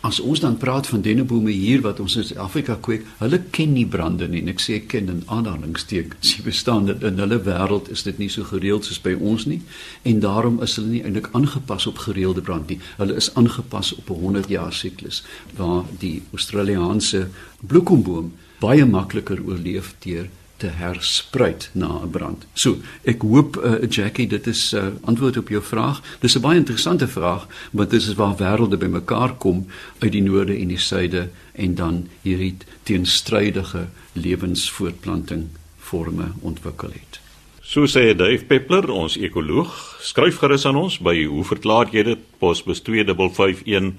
As 0.00 0.20
ons 0.20 0.40
dan 0.40 0.56
praat 0.56 0.86
van 0.86 1.00
dennebome 1.02 1.50
hier 1.50 1.80
wat 1.82 1.98
ons 2.00 2.14
in 2.16 2.24
Suid-Afrika 2.24 2.76
kweek, 2.80 3.06
hulle 3.18 3.40
ken 3.50 3.72
nie 3.74 3.86
brande 3.86 4.28
nie. 4.30 4.44
En 4.44 4.52
ek 4.52 4.62
sê 4.62 4.76
ek 4.78 4.86
ken 4.92 5.10
in 5.10 5.24
aanhalingsteekens. 5.26 6.22
Sie 6.22 6.44
bestaan 6.46 6.86
dit 6.86 7.02
in 7.02 7.18
hulle 7.18 7.40
wêreld 7.42 7.90
is 7.90 8.04
dit 8.06 8.18
nie 8.22 8.30
so 8.30 8.46
gereeld 8.46 8.86
soos 8.86 9.00
by 9.02 9.16
ons 9.18 9.48
nie 9.50 9.60
en 10.06 10.20
daarom 10.22 10.60
is 10.62 10.76
hulle 10.78 10.92
nie 10.92 11.02
eintlik 11.02 11.30
aangepas 11.34 11.88
op 11.90 12.04
gereelde 12.06 12.44
brand 12.46 12.70
nie. 12.70 12.78
Hulle 13.00 13.18
is 13.18 13.32
aangepas 13.34 13.94
op 13.96 14.10
'n 14.10 14.20
100 14.22 14.48
jaar 14.48 14.72
siklus 14.72 15.24
waar 15.56 15.84
die 15.98 16.22
Australiese 16.32 17.28
bloekomboom 17.66 18.32
baie 18.60 18.86
makliker 18.86 19.42
oorleef 19.42 19.94
deur 19.98 20.28
te 20.58 20.66
herspruit 20.66 21.70
na 21.72 22.02
'n 22.02 22.10
brand. 22.10 22.46
So, 22.52 22.76
ek 23.02 23.22
hoop 23.22 23.56
uh, 23.56 23.88
Jackie, 23.88 24.26
dit 24.26 24.46
is 24.46 24.74
'n 24.74 24.76
uh, 24.76 24.86
antwoord 25.04 25.36
op 25.36 25.48
jou 25.48 25.62
vraag. 25.62 26.02
Dis 26.20 26.36
'n 26.36 26.40
baie 26.40 26.58
interessante 26.58 27.08
vraag, 27.08 27.46
want 27.70 27.90
dit 27.90 28.02
is 28.02 28.14
waar 28.14 28.36
wêrelde 28.36 28.76
bymekaar 28.76 29.34
kom 29.34 29.66
uit 29.98 30.12
die 30.12 30.22
noorde 30.22 30.58
en 30.58 30.68
die 30.68 30.78
suide 30.78 31.28
en 31.52 31.74
dan 31.74 32.08
hierdie 32.22 32.56
teenstrydige 32.82 33.86
lewensvoortplanting 34.12 35.46
forme 35.78 36.32
ontwikkel 36.40 36.88
het. 36.88 37.20
So 37.62 37.86
sê 37.86 38.16
Dave 38.16 38.44
Peppler, 38.44 38.90
ons 38.90 39.16
ekoloog, 39.16 39.96
skryf 40.00 40.36
gerus 40.36 40.66
aan 40.66 40.76
ons 40.76 40.98
by 40.98 41.24
hoe 41.24 41.44
verklaar 41.44 41.88
jy 41.92 42.02
dit? 42.02 42.18
Posbus 42.38 42.82
2551 42.82 43.92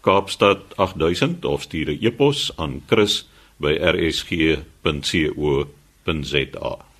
Kaapstad 0.00 0.58
8000 0.76 1.44
of 1.44 1.62
stuur 1.62 1.90
'n 1.90 1.98
e-pos 2.00 2.52
aan 2.56 2.82
chris@rsg.co.za 2.86 5.66
www.rsg.co.za 6.06 6.95